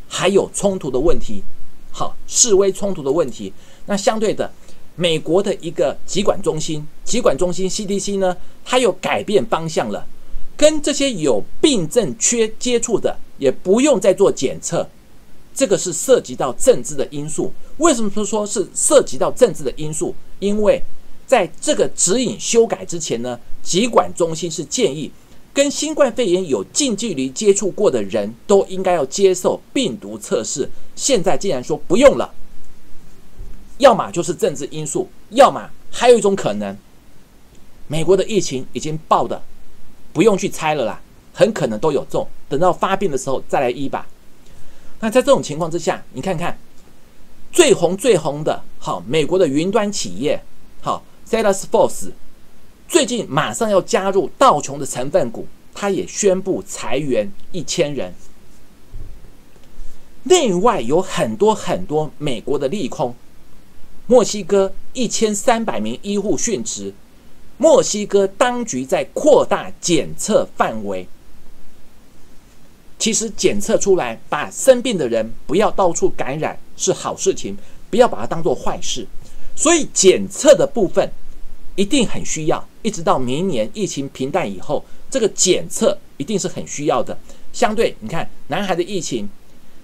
[0.09, 1.45] 还有冲突的问题。
[1.93, 3.53] 好，示威冲突的问题。
[3.87, 4.53] 那相对的，
[5.01, 10.07] 美国的一个疾管中心，疾管中心 CDC 呢，它又改变方向了，
[10.59, 14.87] 跟这些有病症缺接触的，也不用再做检测。
[15.55, 17.51] 这个是涉及到政治的因素。
[17.79, 20.15] 为什么说说是涉及到政治的因素？
[20.39, 20.83] 因为
[21.27, 25.11] 在这个指引修改之前呢，疾管中心是建议
[25.55, 30.71] 跟新冠肺炎有近距离接触过的人都应该要接受病毒测试。
[30.95, 32.31] 现在竟然说不用了，
[33.81, 36.77] 要么就是政治因素，要么还有一种可能，
[37.89, 39.43] 美国的疫情已经爆的
[40.13, 41.01] 不用去猜了啦，
[41.33, 44.07] 很可能都有中，等到发病的时候再来医吧。
[45.01, 46.59] 那在这种情况之下，你看看
[47.51, 50.43] 最红最红的，好，美国的云端企业，
[50.83, 52.11] 好，Salesforce，
[52.87, 58.15] 最近马上要加入道琼的成分股，它也宣布裁员一千人。
[60.25, 63.15] 内外有很多很多美国的利空，
[64.11, 66.93] 墨西哥一千三百名医护殉职，
[67.59, 71.07] 墨西哥当局在扩大检测范围。
[72.99, 77.57] 其实检测出来，把生病的人不要到处感染是好事情，
[77.89, 79.07] 不要把它当做坏事。
[79.55, 81.09] 所以检测的部分
[81.77, 87.17] 一定很需要，一直到明年疫情平淡以后，这个检测一定是很需要的。
[87.53, 89.31] 相对你看，南韩的疫情，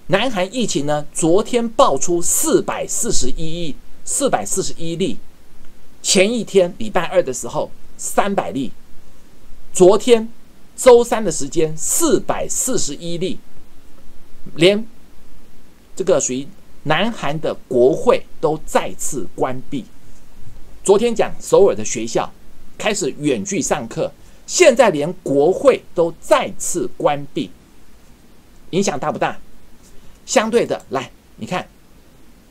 [0.09, 3.77] 南韩疫情呢，昨天爆出四百四十一亿
[4.07, 5.19] 四百四十一例，
[6.01, 8.73] 前一天礼拜二的时候三百例，
[9.75, 10.27] 昨天。
[10.77, 13.39] 周三的时间四百四十一例，
[14.57, 14.87] 连
[15.97, 16.47] 这个属于
[16.83, 19.87] 南韩的国会都再次关闭。
[20.85, 22.31] 昨天讲首尔的学校
[22.77, 24.13] 开始远距上课，
[24.47, 27.51] 现在连国会都再次关闭，
[28.69, 29.39] 影响大不大？
[30.27, 31.67] 相对的，来你看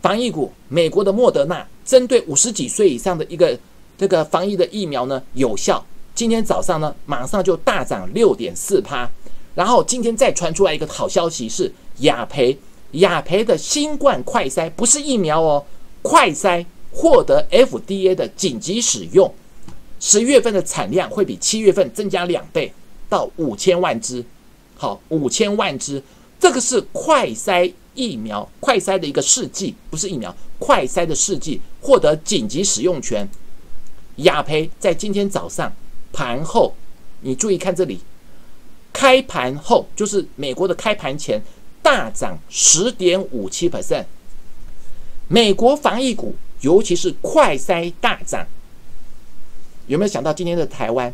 [0.05, 3.57] 防疫股，美国的莫德纳针对五十几岁以上的一个
[3.97, 5.83] 这个防疫的疫苗呢有效。
[6.13, 9.09] 今天早上呢，马上就大涨六点四趴，
[9.55, 12.55] 然后今天再传出来一个好消息是雅培，
[12.91, 15.65] 雅培的新冠快筛不是疫苗哦，
[16.03, 16.63] 快筛
[16.93, 19.33] 获得 FDA 的紧急使用，
[19.99, 22.71] 十月份的产量会比七月份增加两倍
[23.09, 24.23] 到五千万只，
[24.77, 26.03] 好五千万只，
[26.39, 33.27] 这个是快筛疫苗快筛的一个试剂，不是疫苗，快筛的试剂获得紧急使用权。
[34.17, 35.73] 雅培在今天早上
[36.13, 36.75] 盘后，
[37.21, 37.99] 你注意看这里，
[38.93, 41.41] 开盘后就是美国的开盘前
[41.81, 44.05] 大涨十点五七 percent。
[45.27, 48.45] 美国防疫股，尤其是快筛大涨，
[49.87, 51.13] 有没有想到今天的台湾？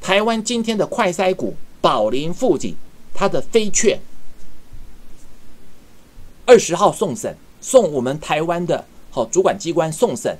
[0.00, 2.76] 台湾今天的快筛股，宝林富锦，
[3.14, 3.98] 它的飞券
[6.46, 10.36] 二十号送审，送我们台湾的好主管机关送审，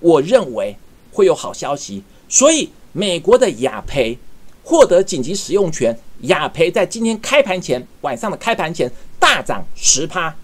[0.00, 0.76] 我认为。
[1.12, 4.18] 会有好消息，所以美国的雅培
[4.62, 5.98] 获得紧急使用权。
[6.24, 10.36] 雅培在今天开盘前晚上的开盘前大涨十趴，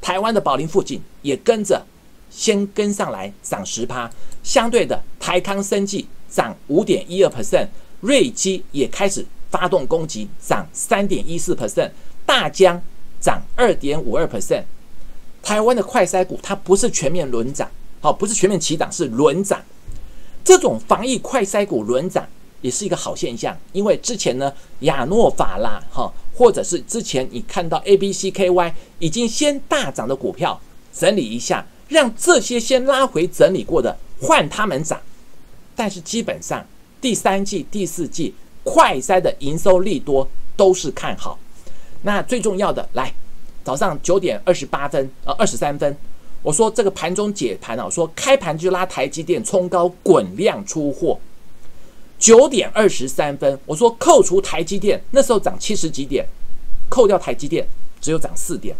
[0.00, 1.86] 台湾的宝林附近也跟着
[2.32, 4.10] 先跟上来涨十趴。
[4.42, 7.68] 相对的，台康生技涨五点一二 percent，
[8.00, 11.92] 瑞基也开始发动攻击，涨三点一四 percent，
[12.26, 12.82] 大江
[13.22, 14.64] 涨二点五二 percent。
[15.42, 19.62] 台湾的快筛股它不是全面轮涨，好，不是全面起涨，是轮涨。
[20.44, 22.26] 这种防疫快筛股轮涨
[22.60, 30.60] 也是一个好现象，因为之前呢，亚诺法啦，哈，或者是之前你看到 A、B、C、K、Y 已经先大涨的股票，
[30.92, 35.00] 整理一下，让这些先拉回整理过的换他们涨。
[35.74, 36.64] 但是基本上
[37.00, 41.38] 第三季、第四季快筛的营收利多都是看好。
[42.02, 43.12] 那最重要的，来
[43.64, 45.96] 早上九点二十八分，呃，二十三分。
[46.42, 51.18] 我说这个盘中解盘啊，说开盘就拉台积电冲高滚量出货，
[52.18, 56.26] 九点二十三分，我说扣除台积电那时候涨七十几点，
[56.88, 57.64] 扣掉台积电
[58.00, 58.74] 只有涨四点。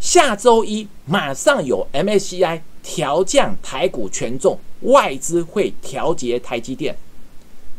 [0.00, 6.96] 下周一马上有 MSCI 调降台股权重，外资会调节台积电，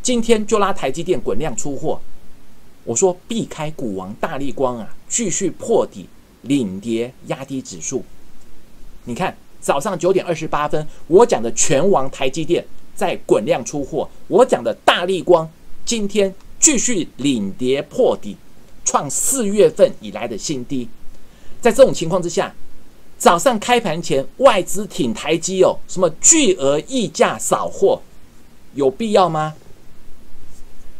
[0.02, 2.00] 今天就拉台积电滚量出货。
[2.86, 6.08] 我说避开股王大力光啊，继续破底
[6.42, 8.04] 领跌压低指数。
[9.04, 15.50] 你看，早上九点二十八分，我讲的全王台积电在滚量出货，我讲的大力光
[15.84, 18.36] 今天继续领跌破底，
[18.84, 20.88] 创四月份以来的新低。
[21.60, 22.54] 在这种情况之下，
[23.18, 28.00] 早上开盘前外资挺台积哦，什么巨额溢价扫货，
[28.74, 29.54] 有必要吗？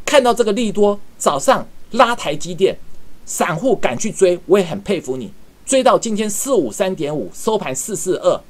[0.04, 2.78] 看到这个利多，早上拉台积电，
[3.24, 5.32] 散户敢去追，我也很佩服你。
[5.66, 8.40] 追到今天四五三点五，收盘四四二，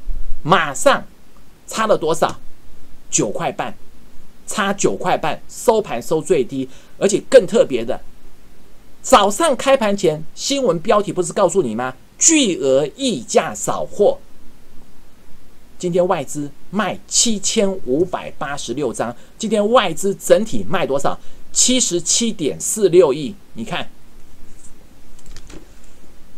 [0.43, 1.03] 马上
[1.67, 2.39] 差了多少？
[3.11, 3.75] 九块半，
[4.47, 7.99] 差九块半，收盘收最低，而且更特别的，
[9.01, 11.95] 早上开盘前新闻标题不是告诉你吗？
[12.19, 14.19] 巨额溢价扫货，
[15.79, 21.19] 今天外资卖七千五百八十六张，今天外资整体卖多少？
[21.57, 23.89] 七十七点四六亿，你看。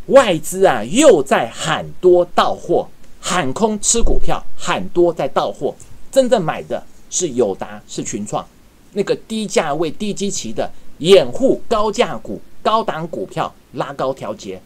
[0.07, 2.88] 外资啊，又在喊多到货，
[3.20, 5.74] 喊空吃股票，喊多在到货。
[6.12, 8.46] 真正买的是友达，是群创，
[8.92, 14.62] 那个低价位、低基期的掩护高价股、高档股票拉高调节。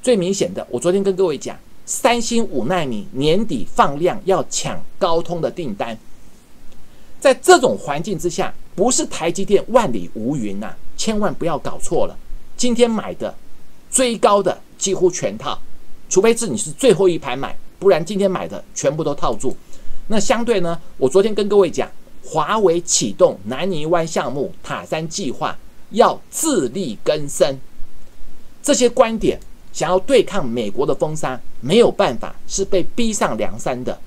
[0.00, 5.98] 最明显的，我昨天跟各位讲，三星五纳米年底放量要抢高通的订单。
[7.20, 12.16] 在这种环境之下，不是台积电万里无云呐，千万不要搞错了。
[12.56, 13.34] 今天买的。
[13.92, 15.60] 追高的几乎全套，
[16.08, 19.56] 除非是你是最后一排买，不然今天买的全部都套住。
[20.06, 21.90] 那相对呢，我昨天跟各位讲，
[22.24, 25.58] 华为启动南泥湾项目塔山计划，
[25.90, 27.58] 要自力更生。
[28.62, 29.40] 这些观点
[29.72, 34.00] 想要对抗美国的封杀，没有办法，是被逼上梁山的。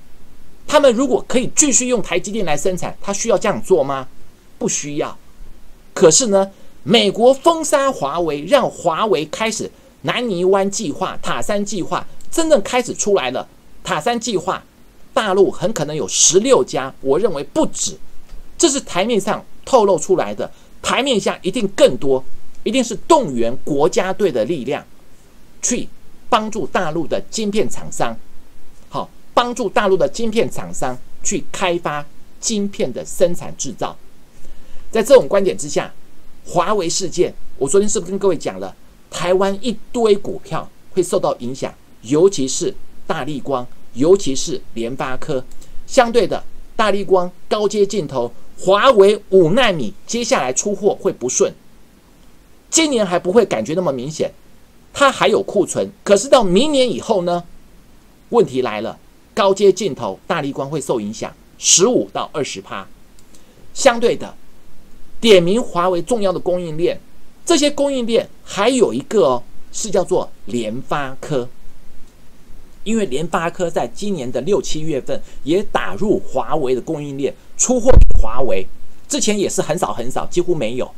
[0.66, 4.08] 他们如果可以继续用台积电来生产，他需要这样做吗？
[4.58, 5.16] 不需要。
[5.92, 6.50] 可是呢？
[6.86, 9.70] 美国封杀华为，让华为开始
[10.02, 13.48] 南泥湾计划、塔山计划真正开始出来了。
[13.82, 14.62] 塔山计划，
[15.14, 17.96] 大陆很可能有十六家，我认为不止。
[18.58, 22.22] 这是台面上透露出来的，台面下一定更多，
[22.64, 24.84] 一定是动员国家队的力量，
[25.62, 25.88] 去
[26.28, 28.14] 帮助大陆的晶片厂商，
[29.34, 32.06] 帮助大陆的晶片厂商去开发
[32.40, 33.94] 晶片的生产制造。
[34.90, 35.92] 在这种观点之下。
[36.46, 38.76] 华为事件，我昨天是不是跟各位讲了？
[39.10, 41.72] 台湾一堆股票会受到影响，
[42.02, 42.74] 尤其是
[43.06, 45.42] 大力光，尤其是联发科。
[45.86, 46.44] 相对的，
[46.76, 51.50] 大力光高阶镜头，华为五纳米接下来出货会不顺。
[52.68, 54.30] 今年还不会感觉那么明显，
[54.92, 55.90] 它还有库存。
[56.02, 57.44] 可是到明年以后呢？
[58.28, 58.98] 问题来了，
[59.34, 62.86] 高阶镜头大力光会受影响，十五到二十趴。
[63.74, 64.34] 相对的。
[65.20, 67.00] 点名华为重要的供应链，
[67.46, 71.48] 这些供应链还有一个哦，是叫做联发科。
[72.82, 78.66] 因为联发科在今年的六七月份也打入华为的供应链，出货给华为，
[79.08, 80.90] 之前也是很少很少，几乎没有。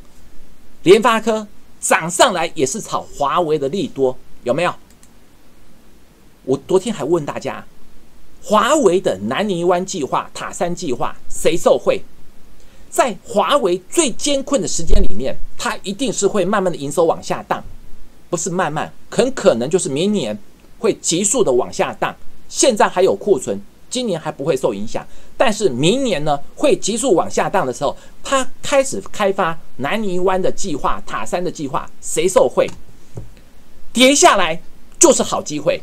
[0.83, 1.47] 联发科
[1.81, 4.75] 涨上来也是炒华为的利多，有没有？
[6.43, 7.65] 我昨天还问大家，
[8.49, 12.01] 华为的南泥湾计划、塔山计划谁受惠？
[12.89, 17.61] 在华为最艰困的时间里面，它一定是会慢慢的营收往下荡，
[18.31, 20.39] 不是慢慢，很可能就是明年。
[20.79, 22.15] 会急速的往下荡，
[22.49, 25.05] 现在还有库存，今年还不会受影响，
[25.37, 32.71] 但是明年呢会急速往下荡的时候，它开始开发南泥湾的计划、塔山的计划，谁受惠？
[33.93, 34.61] 跌下来
[35.01, 35.83] 就是好机会，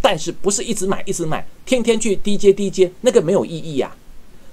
[0.00, 3.94] 但是不是一直买一直买，天天去低接低接，那个没有意义呀。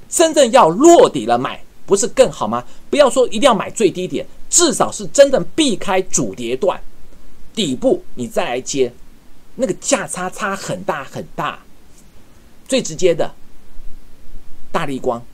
[0.09, 2.63] 真正要落底了买，不是更好吗？
[2.89, 6.81] 不要说一定要买最低点，至少是真的避开主跌段
[7.53, 8.93] 底部，你再来接。
[9.59, 11.59] 那个价差差很大很大，
[12.67, 13.33] 最直接的，
[14.71, 15.25] 大力光，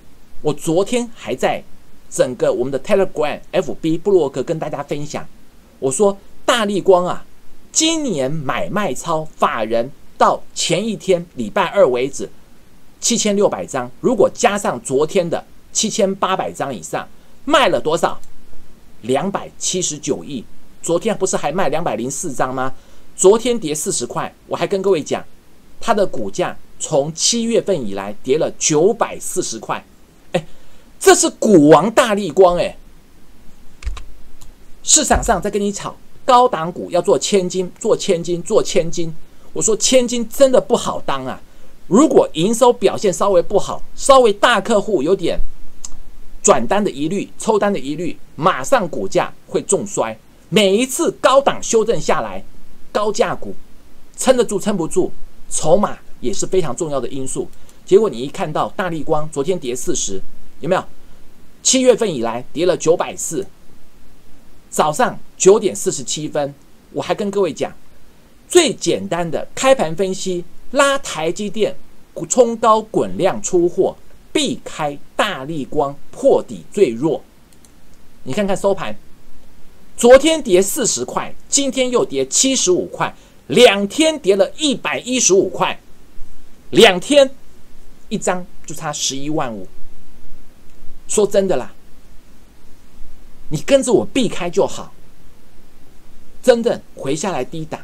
[0.41, 1.61] 我昨天还在
[2.09, 5.28] 整个我们的 Telegram、FB 布洛格跟大家分享，
[5.80, 7.26] 我说大力光啊，
[7.74, 12.30] 今年买卖超法人到前一天礼拜二为止
[12.99, 17.07] 七千六百张，如果加上昨天的七千八百张以上，
[17.45, 18.20] 卖了多少？
[19.01, 20.45] 两百七十九亿，
[20.82, 22.74] 昨天不是还卖两百零四张吗？
[23.18, 25.24] 昨天跌四十块，我还跟各位讲，
[25.82, 29.84] 它的股价从七月份以来跌了九百四十块，
[30.32, 30.45] 哎，
[30.99, 32.78] 这是股王大力光哎。
[34.84, 39.14] 市场上在跟你炒高档股要做千金，做千金，做千金。
[39.54, 41.41] 我说千金真的不好当啊！
[41.88, 45.39] 如果营收表现稍微不好，稍微大客户有点
[46.41, 50.18] 转单的疑虑、抽单的疑虑，马上股价会重摔。
[50.49, 52.43] 每一次高档修正下来。
[52.91, 53.56] 高价股
[54.16, 55.10] 撑得住撑不住，
[55.49, 57.49] 筹码也是非常重要的因素。
[57.84, 60.22] 结果你一看到大力光昨天跌四十，
[60.60, 60.84] 有没有？
[61.64, 63.47] 七月份以来跌了九百四。
[64.70, 66.54] 早上九点四十七分，
[66.91, 67.74] 我还跟各位讲，
[68.54, 71.76] 最简单的开盘分析，拉台积电
[72.30, 73.97] 冲高滚量出货，
[74.32, 77.24] 避开大力光破底最弱。
[78.22, 78.95] 你看看收盘。
[79.97, 83.16] 昨天跌四十块，今天又跌七十五块，
[83.47, 85.80] 两天跌了一百一十五块，
[86.70, 87.32] 两天
[88.10, 89.68] 一张就差十一万五。
[91.08, 91.74] 说真的啦，
[93.49, 94.93] 你跟着我避开就好。
[96.43, 97.82] 真的回下来低档，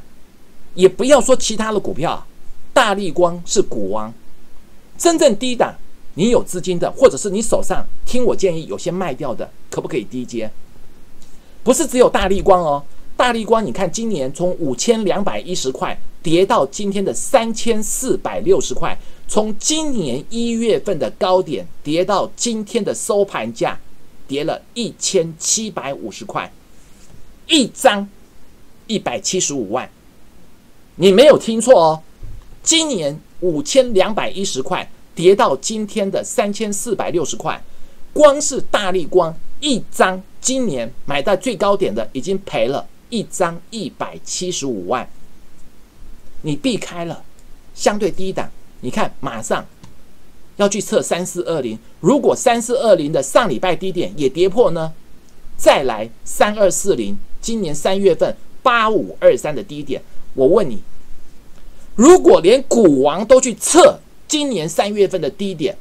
[0.79, 2.25] 也不要说其他的股票，
[2.73, 4.13] 大力光是股王。
[4.97, 5.75] 真正低档，
[6.13, 10.49] 你有资金的，或者是你手上听我建议有些卖掉的，可不可以低接？
[11.63, 12.81] 不是只有大力光哦，
[13.17, 23.77] 大力光，你看今年从五千两百一十块跌到今天的三千四百六十块，从今年一月份的高点跌到今天的收盘价，
[24.29, 26.49] 跌了一千七百五十块，
[27.47, 28.07] 一张
[28.87, 29.89] 一百七十五万，
[31.01, 32.03] 你没有听错哦，
[32.61, 37.63] 今年五千两百一十块跌到今天的三千四百六十块，
[38.11, 40.21] 光是大力光一张。
[40.41, 45.09] 今年买到最高点的已经赔了一张一百七十五万，
[46.41, 47.23] 你避开了
[47.73, 48.49] 相对低档，
[48.81, 49.65] 你看马上
[50.57, 54.93] 要去测三四二零，如果三四二零的上礼拜低点也跌破呢，
[55.55, 60.01] 再来三二四零，今年三月份八五二三的低点，
[60.33, 60.81] 我问你，
[61.99, 65.75] 如果连股王都去测今年三月份的低点，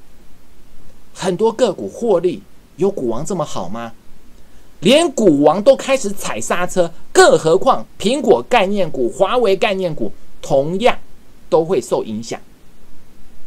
[1.14, 2.42] 很多个股获利
[2.74, 3.92] 有股王这么好吗？
[4.80, 10.10] 连股王都开始踩刹车，更何况苹果概念股、华为概念股
[10.42, 10.98] 同样
[11.48, 12.40] 都会受影响。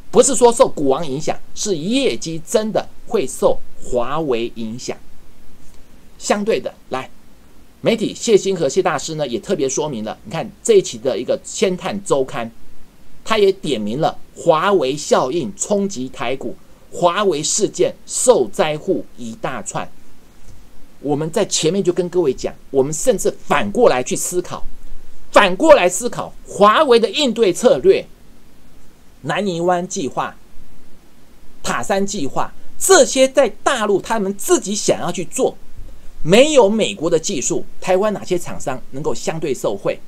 [0.09, 4.95] 不是说受股王影响，是业绩真的会受华为影响。
[6.17, 7.09] 相对的，来
[7.83, 12.47] 媒体谢金和谢大师呢也特别说明了，你看这一期的一个《千探周刊》，
[13.25, 16.55] 他也点明了华为效应冲击台股，
[16.91, 19.89] 华为事件受灾户一大串。
[20.99, 24.63] 我们在前面就跟各位讲，我们甚至反过来去思考，
[25.31, 28.05] 反过来思考华为的应对策略，
[29.21, 30.35] 南泥湾计划、
[31.63, 35.57] 塔山计划这些在大陆他们自己想要去做，
[36.23, 39.99] 没有美国的技术，台湾哪些厂商能够相对受惠？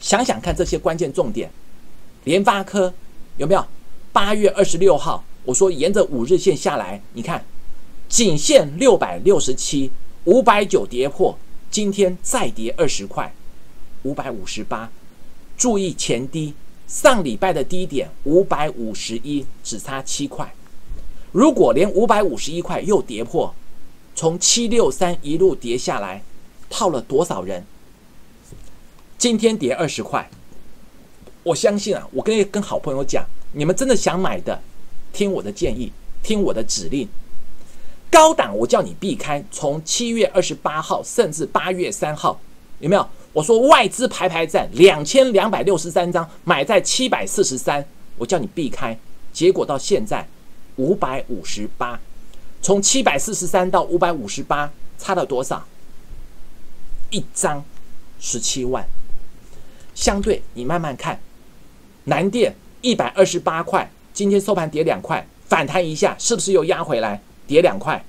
[0.00, 1.50] 想想看这些关键重点，
[2.24, 2.92] 联发科
[3.36, 3.64] 有没有？
[4.12, 7.44] 八月二十六号，我说沿着五日线下来，你看。
[8.08, 9.90] 仅限六百六十七，
[10.24, 11.38] 五百九跌破，
[11.70, 13.32] 今天再跌二十块，
[14.02, 14.90] 五百五十八。
[15.56, 16.52] 注意前低
[16.86, 20.52] 上礼拜的低点五百五十一，只差七块。
[21.30, 23.54] 如果连五百五十一块又跌破，
[24.22, 26.22] 从七六三一路跌下来，
[26.70, 27.64] 套了多少人？
[29.18, 30.30] 今天跌二十块，
[31.42, 34.62] 我相信啊，我跟跟好朋友讲，你们真的想买的，
[35.12, 35.90] 听我的建议，
[36.22, 37.08] 听我的指令。
[38.12, 42.40] 高档我叫你避开，从七月二十八号甚至八月三号，
[42.78, 43.04] 有没有？
[43.32, 47.84] 我说外资排排站两千两百六十三张，买在七百四十三，
[48.16, 48.96] 我叫你避开，
[49.32, 50.24] 结果到现在
[50.76, 52.00] 五百五十八，
[52.62, 55.66] 从七百四十三到五百五十八，差了多少？
[57.10, 57.62] 一张
[58.20, 58.86] 十七万。
[59.96, 61.20] 相对你慢慢看，
[62.04, 67.20] 南电一百二十八块，今天收盘跌两块，反弹一下，是不是又压回来？
[67.48, 68.02] 跌两块，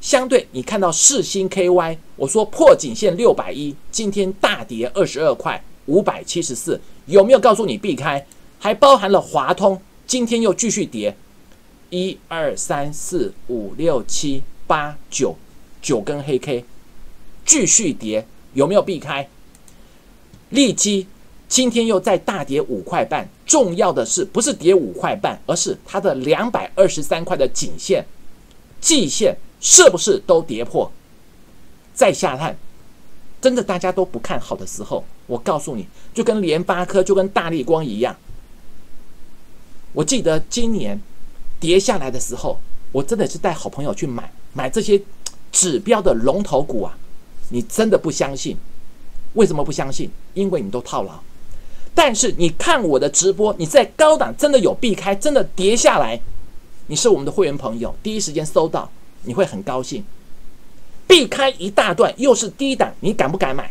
[0.00, 8.26] 相对你看到世星 KY，我说破颈线六百一，今天大跌二十二块，五百七十四，有没有告诉你避开？
[8.58, 11.14] 还包含了华通，今天又继续跌，
[11.92, 15.36] 一二三四五六七八九
[15.82, 16.64] 九根黑 K，
[17.44, 19.28] 继续跌，有没有避开？
[20.48, 21.06] 利基
[21.48, 28.02] 今天又在大跌五块半，重要的是不是跌五块半，而是它的两百二十三块的颈线。
[28.80, 30.90] 季线是不是都跌破？
[31.92, 32.56] 再下探，
[33.42, 38.16] 真的大家都不看好的时候，我告诉你，就跟联发科、就跟大力光一样。
[39.92, 40.98] 我记得今年
[41.62, 42.58] 跌下来的时候，
[42.90, 45.00] 我真的是带好朋友去买买这些
[45.52, 46.98] 指标的龙头股啊！
[47.50, 48.56] 你真的不相信？
[49.34, 50.10] 为什么不相信？
[50.34, 51.20] 因为你都套牢。
[51.94, 56.20] 但是你看我的直播，你在高档真的有避开，真的跌下来。
[56.88, 58.90] 你是我们的会员朋友，第一时间收到，
[59.22, 60.04] 你会很高兴。
[61.06, 63.70] 避开一大段，又是低档，你敢不敢买？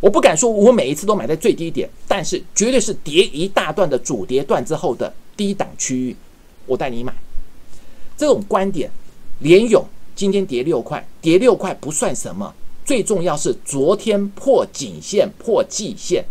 [0.00, 6.16] 我不敢说，我每一次都买在最低点，但是绝对是跌一大段的主跌段之后的低档区域，
[6.66, 7.14] 我带你买。
[8.16, 8.90] 这种观点，
[9.38, 12.54] 联勇今天跌六块，跌六块不算什么，
[12.84, 16.24] 最重要是昨天破颈线、破季线，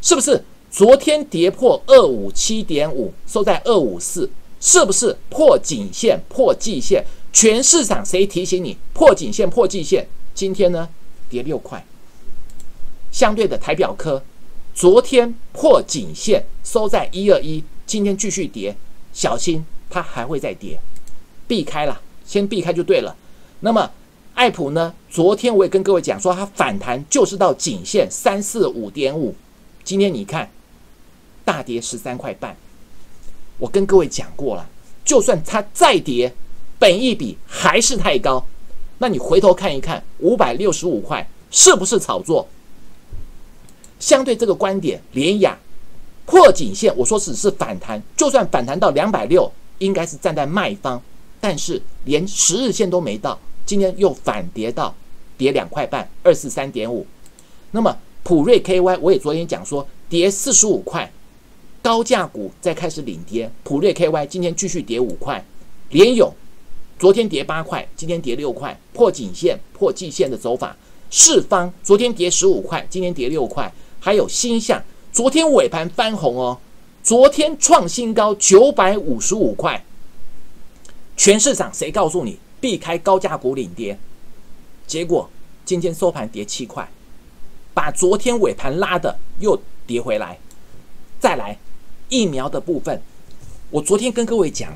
[0.00, 0.44] 是不是？
[0.70, 4.30] 昨天跌破二五七点五，收在二五四。
[4.60, 7.04] 是不是破颈线、破季线？
[7.34, 10.08] 全市场谁提醒你破颈线、破季线？
[10.34, 10.88] 今天呢，
[11.28, 11.84] 跌六块。
[13.12, 14.22] 相对的台表科，
[14.74, 18.74] 昨天破颈线收在一二一，今天继续跌，
[19.14, 20.78] 小心它还会再跌，
[21.48, 23.16] 避开了，先避开就对了。
[23.60, 23.90] 那么
[24.34, 24.92] 爱普呢？
[25.08, 29.34] 昨天我也跟各位讲说，它反弹就是到颈线三四五点五，
[29.84, 30.50] 今天你看
[31.44, 32.56] 大跌十三块半。
[33.58, 34.68] 我跟各位讲过了，
[35.04, 36.34] 就算它再跌，
[36.80, 38.44] 本一比还是太高。
[38.98, 42.48] 那你回头看一看，五百六十五块是不是炒作？
[44.00, 45.56] 相对这个观点，联雅
[46.26, 51.00] 破颈线，我说只是反弹，就算反弹到两百六，应该是站在卖方，
[51.40, 54.94] 但是连十日线都没到，今天又反跌到
[55.36, 57.06] 跌两块半，二四三点五。
[57.72, 61.10] 那么普瑞 KY，我也昨天讲说跌四十五块。
[61.82, 65.44] 高价股在开始领跌，普瑞 KY 今天继续跌五块，
[65.90, 66.32] 联勇
[66.98, 70.74] 昨天跌八块，今天跌六块，破颈线、破季线的走法。
[71.10, 73.70] 四方昨天跌十五块，今天跌六块，
[74.00, 74.82] 还有新向
[75.14, 76.58] 昨天尾盘翻红哦，
[77.04, 79.84] 昨天创新高九百五十五块。
[81.16, 83.96] 全市场谁告诉你避开高价股领跌？
[84.88, 85.30] 结果
[85.64, 86.90] 今天收盘跌七块，
[87.72, 89.56] 把昨天尾盘拉的又
[89.86, 90.36] 跌回来，
[91.20, 91.56] 再来。
[92.08, 93.00] 疫苗的部分，
[93.70, 94.72] 我昨天跟各位讲，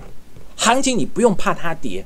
[0.57, 2.05] 行情你不用怕它跌，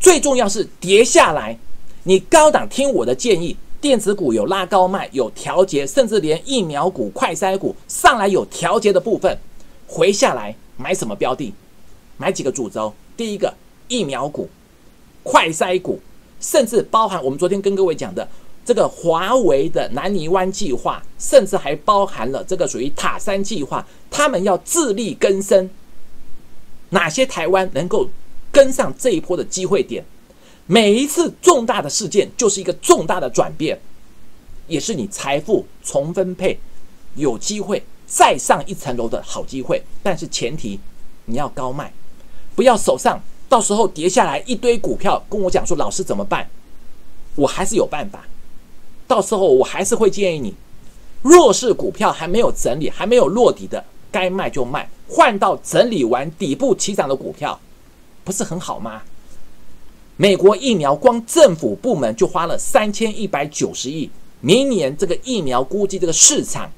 [0.00, 1.56] 最重要是跌下来，
[2.02, 9.38] 你高档听我的建议，电子股有拉高卖，有调节，甚至连疫苗股、快筛股上来有调节的部分，
[9.86, 11.52] 回下来买什么标的？
[12.16, 12.94] 买几个主轴？
[13.14, 13.52] 第一个
[13.88, 14.48] 疫苗股、
[15.22, 16.00] 快筛股，
[16.40, 18.26] 甚至包含我们昨天跟各位讲的。
[18.64, 25.68] 这个华为的南泥湾计划，甚至还包含了这个属于塔山计划，他们要自力更生。
[26.88, 28.08] 哪些台湾能够
[28.50, 30.02] 跟上这一波的机会点？
[30.66, 33.78] 每一次重大的事件就是一个重大的转变，
[34.66, 36.58] 也是你财富重分配
[37.16, 39.82] 有机会再上一层楼的好机会。
[40.02, 40.80] 但是前提
[41.26, 41.92] 你要高卖，
[42.54, 46.48] 不要手上到时候跌下来一堆股票，跟我讲说老师怎么办？
[47.34, 48.24] 我还是有办法。
[49.06, 50.54] 到时候我还是会建议你，
[51.20, 57.60] 弱势股票还没有整理、还没有落底的，该卖就卖，换到整理完底部起涨的股票，
[58.24, 59.02] 不是很好吗？
[60.16, 64.08] 美国疫苗光政府部门就花了三千一百九十亿，
[64.40, 66.70] 明年这个疫苗估计这个市场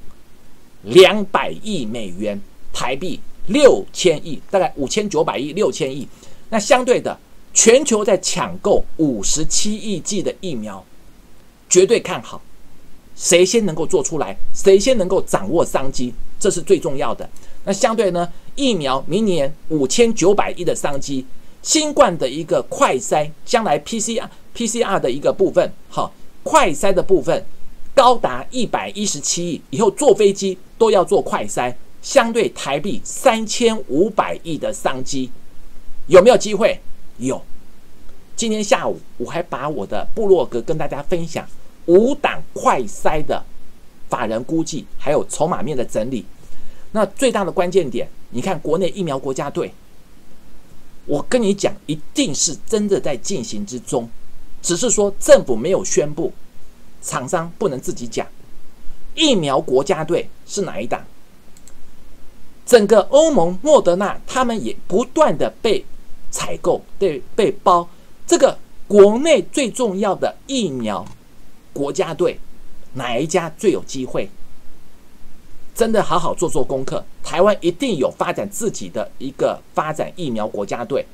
[0.82, 2.41] 两百亿美元，
[2.72, 6.09] 台币六千亿，大概五千九百亿、六千亿。
[6.49, 7.18] 那相对的，
[7.53, 10.82] 全球在抢购五十七亿剂的疫苗，
[11.68, 12.41] 绝对看好。
[13.16, 17.28] 谁先能够做出来，谁先能够掌握商机，这是最重要的。
[17.64, 21.24] 那相对呢，疫苗明年五千九百亿的商机，
[21.67, 24.23] 新冠的一个快筛，将来 PCR
[24.55, 26.12] PCR 的一个部分，好，
[26.45, 27.45] 快筛的部分
[27.93, 35.29] 高达一百一十七亿，以后坐飞机都要做快筛，相对台币三千五百亿的商机，
[36.07, 36.81] 有没有机会？
[37.19, 37.43] 有。
[38.37, 41.45] 今天下午我还把我的部落格跟大家分享。
[41.87, 43.45] 五档快筛的
[44.09, 46.25] 法人估计，还有筹码面的整理。
[46.93, 49.73] 那最大的关键点，你看国内疫苗国家队，
[51.07, 54.09] 我跟你讲，一定是真的在进行之中，
[54.61, 56.33] 只是说政府没有宣布，
[57.01, 58.27] 厂商不能自己讲。
[59.15, 61.05] 疫苗国家队是哪一档？
[62.67, 65.85] 整个欧盟莫德纳他们也不断的被
[66.31, 67.89] 采购，被被包。
[68.27, 71.07] 这个国内最重要的疫苗。
[71.73, 72.41] 国家队
[72.95, 74.29] 哪一家最有机会？
[75.77, 81.07] 真的好好做做功课，台湾一定有发展自己的一个发展疫苗国家队。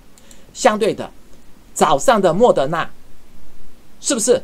[0.55, 1.11] 相对的，
[1.75, 2.89] 早上的莫德纳
[4.01, 4.41] 是不是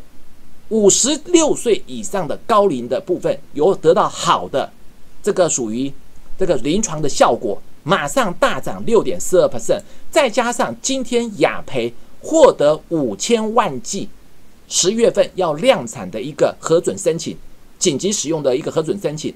[0.70, 4.72] 五十六岁以上的高龄的部分有得到好的
[5.22, 5.92] 这个属于
[6.36, 14.08] 这个临床的效果，马上大涨六点四二 percent，再加上今天雅培获得五千万剂。
[14.66, 17.36] 十月份要量产的一个核准申请，
[17.78, 19.32] 紧急使用的一个核准申请，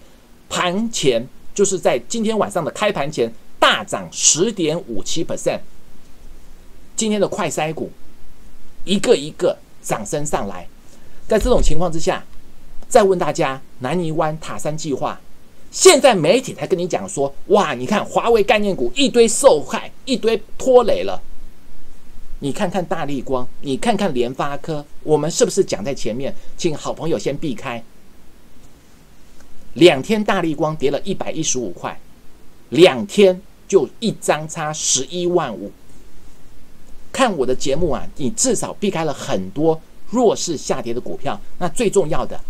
[0.53, 5.59] 盘前就是在今天晚上的开盘前大涨十点五七 percent。
[6.95, 7.91] 今天的快筛股
[8.85, 10.69] 一个一个涨升上来，
[11.27, 12.23] 在这种情况之下，
[12.87, 15.19] 再问大家南泥湾塔山计划，
[15.71, 21.23] 现在媒体才跟你讲说，哇，你看华为概念股一堆受害，一堆拖累了。
[22.41, 26.35] 你看看大力光，你看看联发科，我们是不是讲在前面？
[26.59, 27.83] 请好朋友先避开。
[29.75, 31.99] 两天大力光跌了一百一十五块，
[32.71, 35.71] 两天就一张差十一万五。
[37.13, 41.41] 看我的节目啊，你至少避开了很多弱势下跌的股票。
[41.59, 42.41] 那最重要的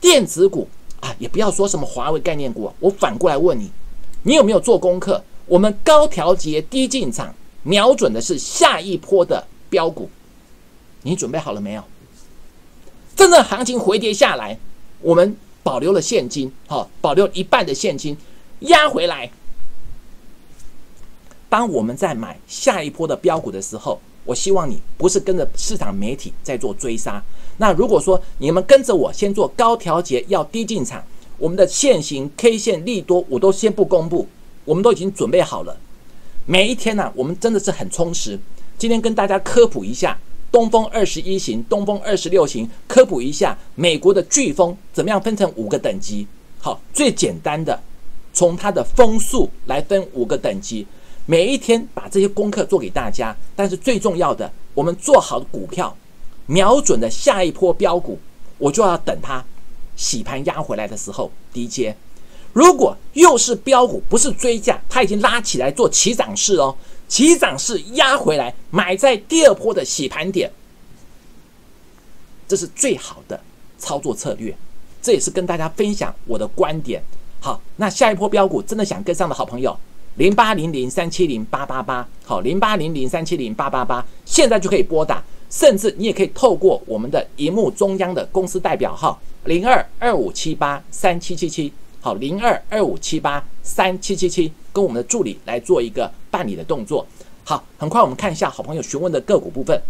[0.00, 0.68] 电子股
[1.00, 2.72] 啊，也不要说什么华为概念股。
[2.80, 3.70] 我反过来问你，
[4.22, 5.22] 你有没有做功课？
[5.46, 7.34] 我们高调节低进场。
[7.64, 10.10] 瞄准的是下一波的标股，
[11.02, 11.84] 你准备好了没有？
[13.14, 14.58] 真正行情回跌下来，
[15.00, 18.16] 我们保留了现金，好，保留一半的现金
[18.60, 19.30] 压回来。
[21.48, 27.22] 当我们在买下一波的标股的时候，我希望你不是跟着市场媒体在做追杀。
[27.58, 31.04] 那如果说你们跟着我先做高调节，要低进场，
[31.36, 34.26] 我们的现行 K 线利多我都先不公布，
[34.64, 35.76] 我们都已经准备好了。
[36.46, 38.38] 每一天呢，我们真的是很充实。
[38.78, 40.18] 今天跟大家科普一下
[40.52, 46.26] 东风二十一型、东风二十六型，科普一下美国的飓风怎么样分成五个等级。
[46.60, 47.82] 好，最简单的，
[48.34, 50.86] 从它的风速来分五个等级。
[51.24, 55.96] 每一天把这些功课做给大家，但是最重要的，我们做好股票，
[56.46, 58.18] 瞄准的下一波标股，
[58.58, 59.42] 我就要等它
[59.96, 61.96] 洗盘压回来的时候低接。
[62.52, 66.76] 如果又是标股，不是追价，它已经拉起来做起涨式哦，
[67.12, 70.50] 起涨是压回来，买在第二波的洗盘点，
[72.48, 73.38] 这是最好的
[73.76, 74.56] 操作策略。
[75.02, 77.02] 这也是跟大家分享我的观点。
[77.38, 79.78] 好，那下一波标股真的想跟上的好朋友，
[80.14, 91.70] 零八零零三七零八八八，好，零八零零三七零八八八，现在就可以拨打，甚至你也可以透过我们的荧幕中央的公司代表号零二二五七八三七七七。
[92.04, 97.06] 好，零二二五七八三七七七，跟我们的助理来做一个办理的动作。
[97.44, 99.80] 好，很快我们看一下好朋友询问的个股部分。